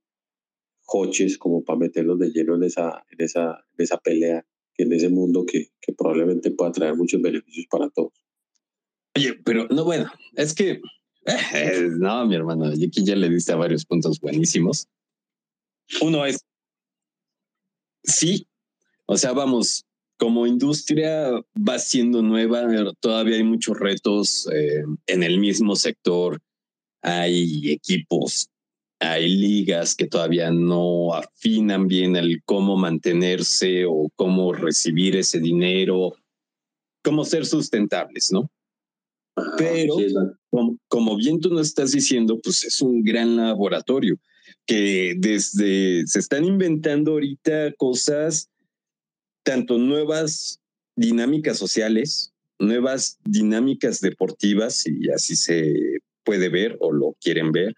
[0.85, 4.47] coches como para meternos de lleno en esa, en esa, en esa pelea
[4.77, 8.13] en ese mundo que, que probablemente pueda traer muchos beneficios para todos.
[9.15, 10.81] Oye, pero no, bueno, es que,
[11.25, 14.87] eh, no, mi hermano, aquí ya le diste a varios puntos buenísimos.
[16.01, 16.45] Uno es,
[18.03, 18.47] sí,
[19.05, 19.85] o sea, vamos,
[20.17, 22.67] como industria va siendo nueva,
[22.99, 26.39] todavía hay muchos retos eh, en el mismo sector,
[27.01, 28.49] hay equipos
[28.99, 36.15] hay ligas que todavía no afinan bien el cómo mantenerse o cómo recibir ese dinero,
[37.03, 38.49] cómo ser sustentables, ¿no?
[39.57, 39.95] Pero,
[40.87, 44.17] como, bien tú nos estás diciendo, pues es un gran laboratorio
[44.65, 48.49] que desde se están inventando ahorita cosas,
[49.43, 50.59] tanto nuevas
[50.95, 57.75] dinámicas sociales, nuevas dinámicas deportivas, y así se puede ver o lo quieren ver,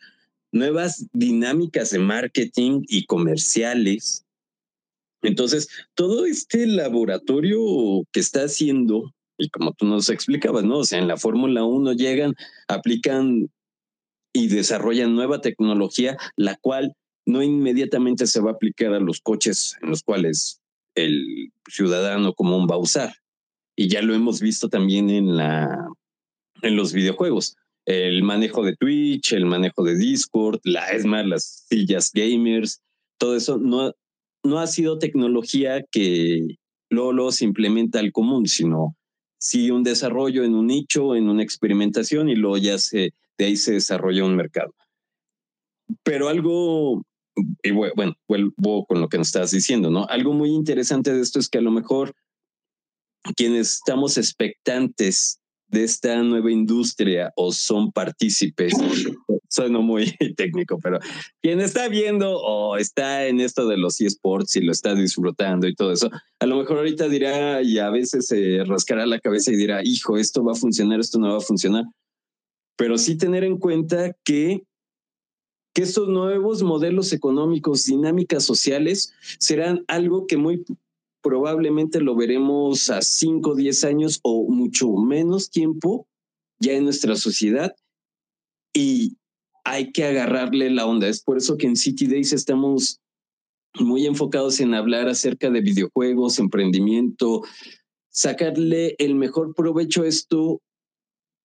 [0.52, 4.26] nuevas dinámicas de marketing y comerciales.
[5.22, 7.60] Entonces, todo este laboratorio
[8.12, 10.80] que está haciendo, y como tú nos explicabas, ¿no?
[10.80, 12.36] O sea, en la Fórmula 1 llegan,
[12.68, 13.50] aplican
[14.34, 16.94] y desarrollan nueva tecnología, la cual
[17.26, 20.62] no inmediatamente se va a aplicar a los coches en los cuales
[20.96, 23.14] el ciudadano común va a usar.
[23.76, 25.88] Y ya lo hemos visto también en la
[26.62, 27.56] en los videojuegos
[27.90, 32.84] el manejo de Twitch, el manejo de Discord, la ESMA, las sillas gamers,
[33.18, 33.94] todo eso no,
[34.44, 36.60] no ha sido tecnología que
[36.92, 38.96] luego, se implementa al común, sino
[39.40, 43.56] sí un desarrollo en un nicho, en una experimentación y luego ya se, de ahí
[43.56, 44.76] se desarrolla un mercado.
[46.04, 47.02] Pero algo,
[47.64, 50.06] y bueno, vuelvo con lo que nos estabas diciendo, ¿no?
[50.06, 52.14] Algo muy interesante de esto es que a lo mejor
[53.36, 55.39] quienes estamos expectantes
[55.70, 58.74] de esta nueva industria o son partícipes,
[59.50, 61.00] suena muy técnico, pero
[61.42, 65.76] quien está viendo o está en esto de los eSports y lo está disfrutando y
[65.76, 66.10] todo eso,
[66.40, 70.18] a lo mejor ahorita dirá y a veces se rascará la cabeza y dirá, hijo,
[70.18, 71.86] esto va a funcionar, esto no va a funcionar.
[72.76, 74.64] Pero sí tener en cuenta que,
[75.74, 80.64] que estos nuevos modelos económicos, dinámicas sociales, serán algo que muy
[81.30, 86.08] probablemente lo veremos a 5 o 10 años o mucho menos tiempo
[86.60, 87.76] ya en nuestra sociedad
[88.74, 89.16] y
[89.64, 91.08] hay que agarrarle la onda.
[91.08, 93.00] Es por eso que en City Days estamos
[93.80, 97.44] muy enfocados en hablar acerca de videojuegos, emprendimiento,
[98.10, 100.64] sacarle el mejor provecho a esto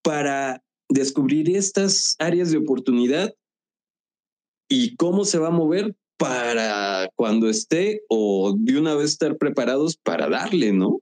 [0.01, 3.35] para descubrir estas áreas de oportunidad
[4.67, 9.97] y cómo se va a mover para cuando esté o de una vez estar preparados
[9.97, 10.99] para darle, ¿no?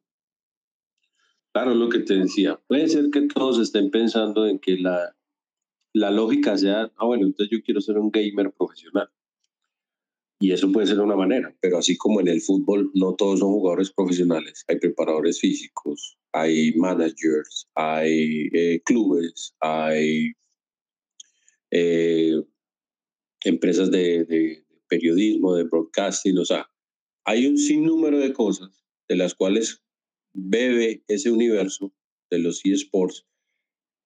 [1.53, 2.59] Claro, lo que te decía.
[2.67, 5.15] Puede ser que todos estén pensando en que la,
[5.93, 9.09] la lógica sea, ah, bueno, entonces yo quiero ser un gamer profesional.
[10.39, 13.51] Y eso puede ser una manera, pero así como en el fútbol, no todos son
[13.51, 14.65] jugadores profesionales.
[14.67, 20.33] Hay preparadores físicos, hay managers, hay eh, clubes, hay
[21.71, 22.41] eh,
[23.45, 24.62] empresas de, de,
[24.93, 26.69] periodismo, de broadcasting, o sea,
[27.25, 28.69] hay un sinnúmero de cosas
[29.07, 29.81] de las cuales
[30.33, 31.93] bebe ese universo
[32.29, 33.25] de los eSports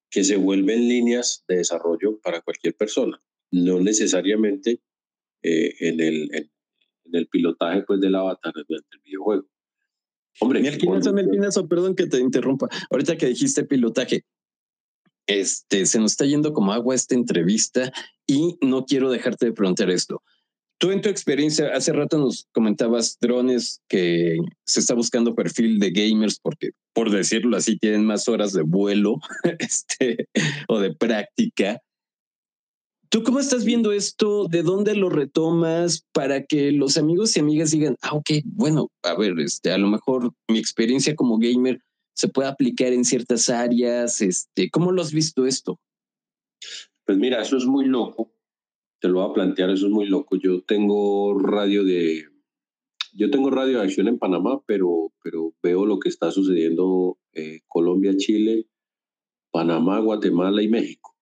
[0.09, 3.21] que se vuelven líneas de desarrollo para cualquier persona,
[3.51, 4.81] no necesariamente
[5.43, 6.49] eh, en, el, en,
[7.11, 9.47] el pilotaje pues, del avatar del videojuego.
[10.39, 12.69] Hombre, Melquinazo, perdón que te interrumpa.
[12.91, 14.23] Ahorita que dijiste pilotaje,
[15.25, 17.91] este, se nos está yendo como agua esta entrevista
[18.25, 20.21] y no quiero dejarte de preguntar esto.
[20.79, 25.89] Tú en tu experiencia, hace rato nos comentabas drones que se está buscando perfil de
[25.89, 29.15] gamers porque, por decirlo así, tienen más horas de vuelo
[29.59, 30.29] este,
[30.67, 31.81] o de práctica.
[33.09, 34.47] ¿Tú cómo estás viendo esto?
[34.47, 39.17] ¿De dónde lo retomas para que los amigos y amigas digan, ah, ok, bueno, a
[39.17, 41.81] ver, este, a lo mejor mi experiencia como gamer
[42.13, 44.21] se puede aplicar en ciertas áreas?
[44.21, 45.79] Este, ¿Cómo lo has visto esto?
[47.05, 48.29] Pues mira, eso es muy loco.
[48.99, 50.37] Te lo voy a plantear, eso es muy loco.
[50.37, 52.25] Yo tengo radio de,
[53.13, 57.59] yo tengo radio de acción en Panamá, pero, pero veo lo que está sucediendo en
[57.67, 58.67] Colombia, Chile,
[59.51, 61.15] Panamá, Guatemala y México.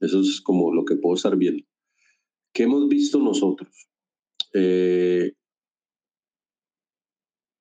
[0.00, 1.64] Eso es como lo que puedo estar viendo.
[2.52, 3.88] ¿Qué hemos visto nosotros?
[4.52, 5.32] Eh,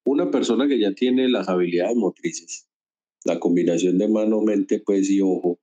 [0.06, 2.70] una persona que ya tiene las habilidades motrices,
[3.24, 5.60] la combinación de mano, mente, pues y ojo,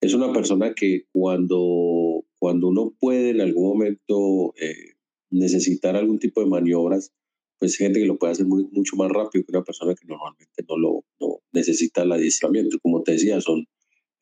[0.00, 4.94] es una persona que cuando, cuando uno puede en algún momento eh,
[5.30, 7.12] necesitar algún tipo de maniobras,
[7.58, 10.78] pues gente que lo puede hacer mucho más rápido que una persona que normalmente no
[10.78, 12.78] lo no necesita el adiestramiento.
[12.80, 13.66] Como te decía, son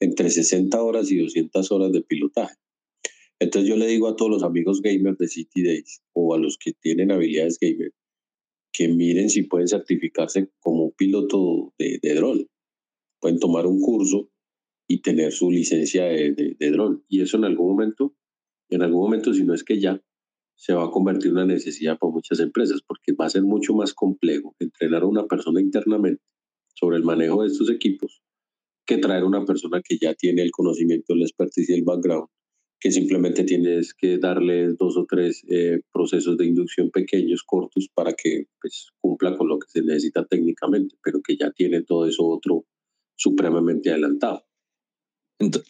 [0.00, 2.54] entre 60 horas y 200 horas de pilotaje.
[3.38, 6.56] Entonces yo le digo a todos los amigos gamers de City Days o a los
[6.56, 7.92] que tienen habilidades gamer
[8.72, 12.46] que miren si pueden certificarse como piloto de, de dron.
[13.20, 14.30] Pueden tomar un curso
[14.88, 17.04] y tener su licencia de, de, de dron.
[17.08, 18.14] Y eso en algún momento,
[18.70, 20.02] en algún momento, si no es que ya,
[20.56, 23.74] se va a convertir en una necesidad para muchas empresas, porque va a ser mucho
[23.74, 26.22] más complejo entrenar a una persona internamente
[26.74, 28.22] sobre el manejo de estos equipos
[28.86, 32.28] que traer una persona que ya tiene el conocimiento, la expertise y el background,
[32.78, 38.12] que simplemente tienes que darle dos o tres eh, procesos de inducción pequeños, cortos, para
[38.12, 42.24] que pues, cumpla con lo que se necesita técnicamente, pero que ya tiene todo eso
[42.26, 42.64] otro
[43.16, 44.44] supremamente adelantado.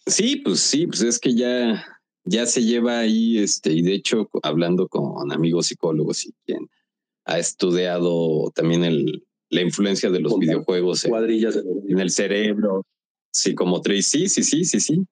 [0.07, 1.85] Sí, pues sí, pues es que ya,
[2.25, 6.69] ya se lleva ahí, este, y de hecho, hablando con amigos psicólogos y quien
[7.25, 11.57] ha estudiado también el, la influencia de los videojuegos cuadrillas
[11.89, 12.85] en el cerebro,
[13.37, 15.07] Sí, como tres, sí, sí, sí, sí, sí.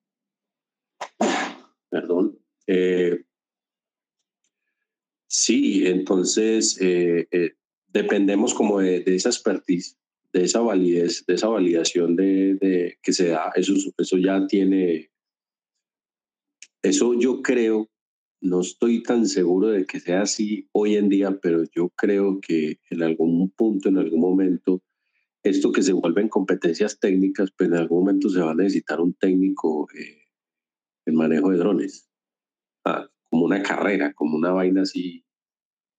[1.91, 2.39] Perdón.
[2.67, 3.23] Eh,
[5.27, 7.53] sí, entonces eh, eh,
[7.89, 9.99] dependemos como de, esa expertise,
[10.35, 13.53] de esa validez, de esa validación de, que se da.
[13.55, 15.11] Eso, eso ya tiene,
[16.83, 17.89] eso yo creo,
[18.41, 22.81] no estoy tan seguro de que sea así hoy en día, pero yo creo que
[22.91, 24.83] en algún punto, en algún momento,
[25.45, 29.15] esto que se vuelven competencias técnicas, pues en algún momento se va a necesitar un
[29.15, 30.25] técnico eh,
[31.07, 32.11] en manejo de drones.
[32.85, 35.25] Ah, como una carrera, como una vaina así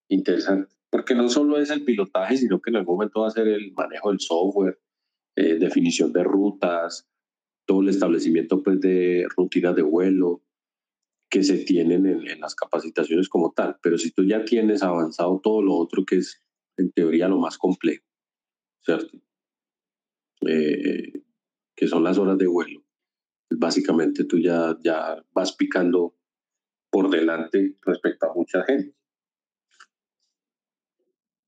[0.08, 0.75] interesante.
[0.96, 3.70] Porque no solo es el pilotaje, sino que en algún momento va a ser el
[3.72, 4.80] manejo del software,
[5.36, 7.06] eh, definición de rutas,
[7.66, 10.42] todo el establecimiento pues, de rutinas de vuelo
[11.30, 13.76] que se tienen en, en las capacitaciones como tal.
[13.82, 16.42] Pero si tú ya tienes avanzado todo lo otro que es
[16.78, 18.06] en teoría lo más complejo,
[18.82, 19.18] ¿cierto?
[20.48, 21.12] Eh,
[21.76, 22.82] que son las horas de vuelo.
[23.50, 26.16] Básicamente tú ya, ya vas picando
[26.90, 28.95] por delante respecto a mucha gente.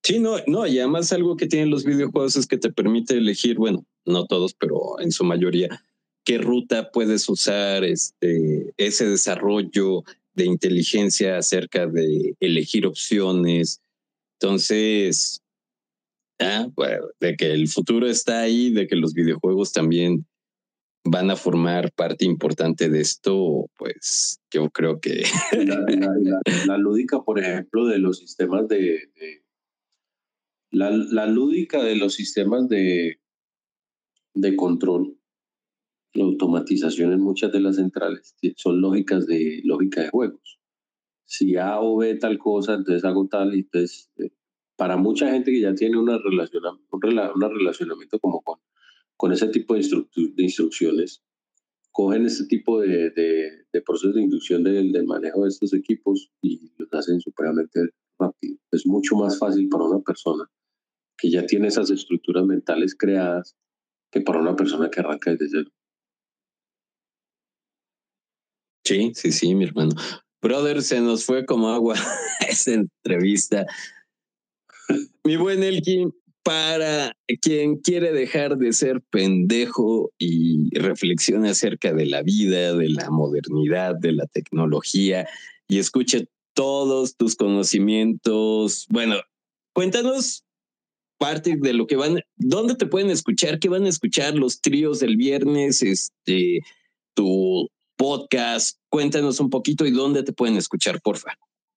[0.09, 3.57] Sí, no, no, y además algo que tienen los videojuegos es que te permite elegir,
[3.57, 5.83] bueno, no todos, pero en su mayoría,
[6.25, 10.03] qué ruta puedes usar, este, ese desarrollo
[10.33, 13.81] de inteligencia acerca de elegir opciones.
[14.39, 15.43] Entonces,
[16.39, 16.67] ah,
[17.19, 20.25] de que el futuro está ahí, de que los videojuegos también
[21.03, 25.21] van a formar parte importante de esto, pues yo creo que...
[26.65, 29.07] La, lúdica, por ejemplo, de los sistemas de...
[30.71, 33.19] la, la, lúdica de los sistemas de,
[34.33, 35.17] de control,
[36.13, 40.59] la automatización en muchas de las centrales, son lógicas de lógica de juegos.
[41.25, 44.31] Si A o B tal cosa, entonces hago tal, y entonces eh,
[44.75, 47.01] para mucha gente que ya tiene una relación, un,
[47.51, 48.59] relacionamiento como con
[49.19, 49.81] con ese tipo de,
[50.15, 51.21] de instrucciones,
[51.91, 56.71] cogen este tipo de, de, procesos de inducción del, del, manejo de estos equipos y
[56.77, 57.81] los hacen supremamente
[58.71, 60.49] Es mucho más fácil para una persona
[61.17, 63.55] que ya tiene esas estructuras mentales creadas
[64.11, 65.71] que para una persona que arranca desde cero.
[68.85, 69.91] Sí, sí, sí, mi hermano.
[70.41, 71.95] Brother, se nos fue como agua
[72.49, 73.65] esa entrevista.
[75.23, 76.11] Mi buen Elkin,
[76.43, 83.11] para quien quiere dejar de ser pendejo y reflexione acerca de la vida, de la
[83.11, 85.27] modernidad, de la tecnología
[85.67, 88.87] y escuche todos tus conocimientos.
[88.89, 89.15] Bueno,
[89.73, 90.43] cuéntanos
[91.17, 94.99] parte de lo que van, dónde te pueden escuchar, qué van a escuchar los tríos
[94.99, 96.61] del viernes, este,
[97.13, 98.79] tu podcast.
[98.89, 101.33] Cuéntanos un poquito y dónde te pueden escuchar, porfa.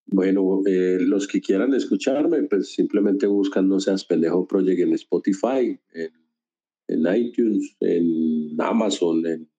[0.07, 5.79] Bueno, eh, los que quieran escucharme, pues simplemente buscan No Seas Pendejo Project en Spotify,
[5.93, 9.51] en, iTunes, en Amazon, en,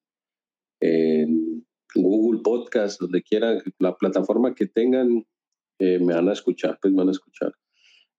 [0.79, 1.62] en,
[1.95, 5.25] Google Podcast, donde quieran, la plataforma que tengan,
[5.79, 7.53] eh, me van a escuchar, pues van a escuchar.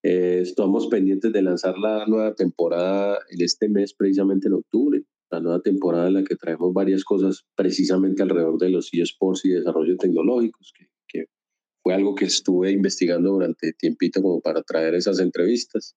[0.03, 5.39] Eh, estamos pendientes de lanzar la nueva temporada en este mes, precisamente en octubre, la
[5.39, 9.97] nueva temporada en la que traemos varias cosas precisamente alrededor de los eSports y desarrollo
[9.97, 10.73] tecnológicos,
[11.07, 11.25] que
[11.83, 15.95] fue algo que estuve investigando durante tiempito como para traer esas entrevistas.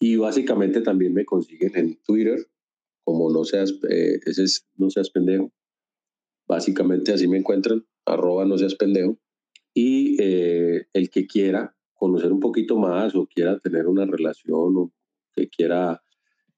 [0.00, 2.46] Y básicamente también me consiguen en Twitter,
[3.04, 5.52] como no seas, eh, ese es no seas pendejo.
[6.46, 9.18] Básicamente así me encuentran, arroba no seas pendejo.
[9.74, 14.92] Y eh, el que quiera conocer un poquito más o quiera tener una relación o
[15.34, 16.02] que quiera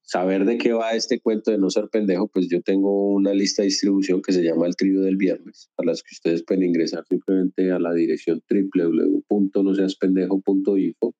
[0.05, 3.63] saber de qué va este cuento de no ser pendejo, pues yo tengo una lista
[3.63, 7.05] de distribución que se llama el trío del viernes, a las que ustedes pueden ingresar
[7.07, 11.15] simplemente a la dirección www.noseaspendejo.info.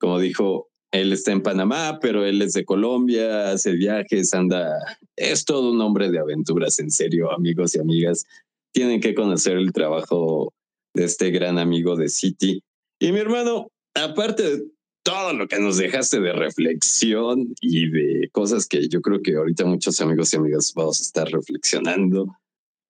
[0.00, 4.78] como dijo, él está en Panamá, pero él es de Colombia, hace viajes, anda.
[5.16, 8.26] Es todo un hombre de aventuras, en serio, amigos y amigas.
[8.72, 10.52] Tienen que conocer el trabajo
[10.94, 12.62] de este gran amigo de City.
[13.00, 14.64] Y mi hermano, aparte de
[15.02, 19.64] todo lo que nos dejaste de reflexión y de cosas que yo creo que ahorita
[19.64, 22.26] muchos amigos y amigas vamos a estar reflexionando.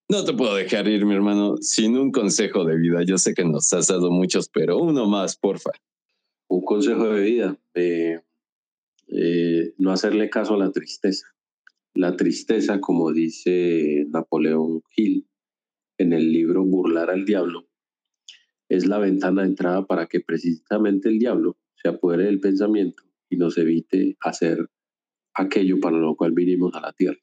[0.08, 3.04] No te puedo dejar ir, mi hermano, sin un consejo de vida.
[3.04, 5.70] Yo sé que nos has dado muchos, pero uno más, porfa.
[6.54, 7.58] Un consejo de vida.
[7.72, 8.20] Eh,
[9.08, 11.28] eh, no hacerle caso a la tristeza.
[11.94, 15.26] La tristeza, como dice Napoleón Hill
[15.96, 17.70] en el libro Burlar al Diablo,
[18.68, 23.38] es la ventana de entrada para que precisamente el diablo se apodere del pensamiento y
[23.38, 24.68] nos evite hacer
[25.32, 27.22] aquello para lo cual vinimos a la tierra.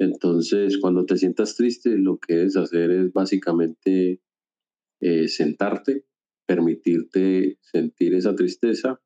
[0.00, 4.20] Entonces, cuando te sientas triste, lo que debes hacer es básicamente
[4.98, 6.04] eh, sentarte,
[6.46, 9.00] permitirte sentir esa tristeza,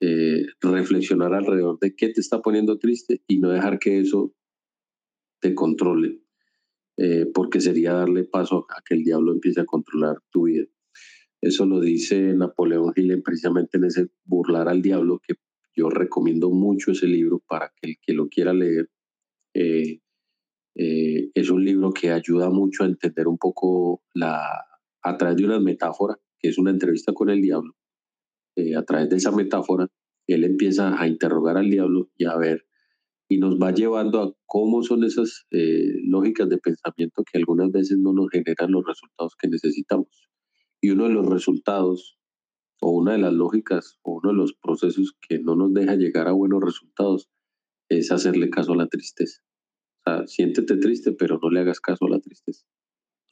[0.00, 4.34] eh, reflexionar alrededor de qué te está poniendo triste y no dejar que eso
[5.40, 6.22] te controle,
[6.96, 10.66] eh, porque sería darle paso a que el diablo empiece a controlar tu vida.
[11.42, 15.34] Eso lo dice Napoleón Hill precisamente en ese Burlar al Diablo, que
[15.74, 18.90] yo recomiendo mucho ese libro para que el que lo quiera leer
[19.54, 24.69] eh, es un libro que ayuda mucho a entender un poco la,
[25.02, 27.74] a través de una metáfora, que es una entrevista con el diablo.
[28.56, 29.88] Eh, a través de esa metáfora,
[30.26, 32.66] él empieza a interrogar al diablo y a ver,
[33.28, 37.98] y nos va llevando a cómo son esas eh, lógicas de pensamiento que algunas veces
[37.98, 40.28] no nos generan los resultados que necesitamos.
[40.80, 42.18] Y uno de los resultados,
[42.80, 46.26] o una de las lógicas, o uno de los procesos que no nos deja llegar
[46.26, 47.30] a buenos resultados,
[47.88, 49.42] es hacerle caso a la tristeza.
[49.98, 52.64] O sea, siéntete triste, pero no le hagas caso a la tristeza.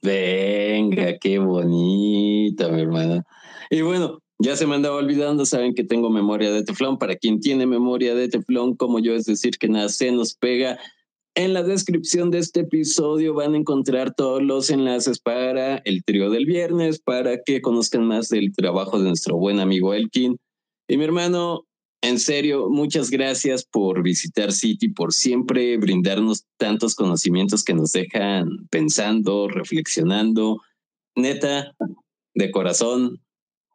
[0.03, 3.24] Venga, qué bonita, mi hermana.
[3.70, 6.99] Y bueno, ya se me andaba olvidando, saben que tengo memoria de teflón.
[6.99, 10.78] Para quien tiene memoria de teflón, como yo, es decir, que nada se nos pega.
[11.34, 16.30] En la descripción de este episodio van a encontrar todos los enlaces para el trío
[16.30, 20.36] del viernes, para que conozcan más del trabajo de nuestro buen amigo Elkin.
[20.88, 21.68] Y mi hermano,
[22.01, 28.68] en serio, muchas gracias por visitar City, por siempre brindarnos tantos conocimientos que nos dejan
[28.70, 30.61] pensando, reflexionando.
[31.16, 31.74] Neta,
[32.34, 33.20] de corazón,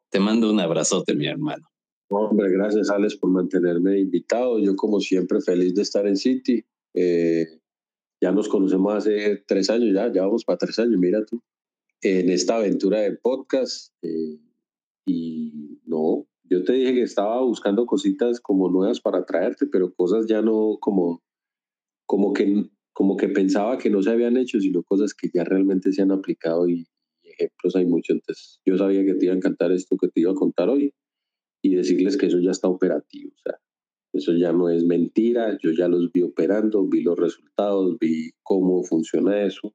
[0.09, 1.67] te mando un abrazote, mi hermano.
[2.09, 4.57] Hombre, gracias, Alex, por mantenerme invitado.
[4.59, 6.63] Yo, como siempre, feliz de estar en City.
[6.93, 7.45] Eh,
[8.21, 11.41] ya nos conocemos hace tres años, ya, ya vamos para tres años, mira tú,
[12.01, 13.93] en esta aventura de podcast.
[14.01, 14.39] Eh,
[15.05, 20.27] y no, yo te dije que estaba buscando cositas como nuevas para traerte, pero cosas
[20.27, 21.21] ya no como,
[22.05, 25.91] como, que, como que pensaba que no se habían hecho, sino cosas que ya realmente
[25.91, 26.85] se han aplicado y,
[27.23, 28.15] ejemplos hay muchos.
[28.15, 30.93] Entonces yo sabía que te iba a encantar esto que te iba a contar hoy
[31.63, 33.31] y decirles que eso ya está operativo.
[33.33, 33.59] O sea,
[34.13, 38.83] eso ya no es mentira, yo ya los vi operando, vi los resultados, vi cómo
[38.83, 39.73] funciona eso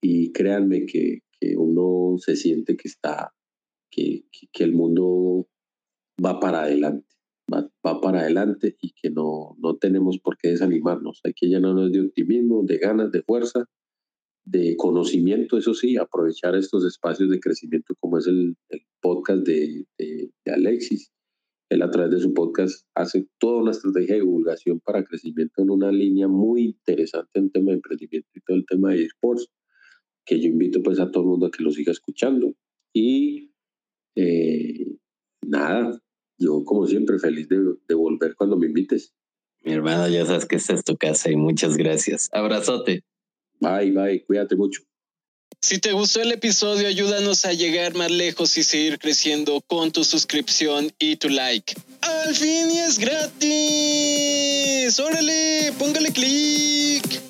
[0.00, 3.32] y créanme que, que uno se siente que está,
[3.90, 5.48] que, que el mundo
[6.24, 7.06] va para adelante,
[7.52, 11.20] va, para adelante y que no, no tenemos por qué desanimarnos.
[11.24, 13.66] Hay que llenarnos de optimismo, de ganas, de fuerza,
[14.44, 18.56] de conocimiento, eso sí, aprovechar estos espacios de crecimiento como es el,
[19.00, 21.12] podcast de, de, Alexis.
[21.70, 25.70] Él a través de su podcast hace toda una estrategia de divulgación para crecimiento en
[25.70, 29.48] una línea muy interesante en tema de emprendimiento y todo el tema de esports,
[30.24, 32.54] que yo invito pues a todo el mundo a que lo siga escuchando.
[32.92, 33.52] Y
[34.16, 34.98] eh,
[35.42, 36.00] nada,
[36.38, 39.12] yo como siempre feliz de, volver cuando me invites.
[39.64, 42.28] Mi hermano, ya sabes que esta es tu casa y muchas gracias.
[42.32, 43.04] Abrazote.
[43.60, 44.82] Bye, bye, cuídate mucho.
[45.60, 50.02] Si te gustó el episodio, ayúdanos a llegar más lejos y seguir creciendo con tu
[50.02, 51.74] suscripción y tu like.
[52.00, 54.98] ¡Al fin y es gratis!
[54.98, 55.72] ¡Órale!
[55.78, 57.21] ¡Póngale clic!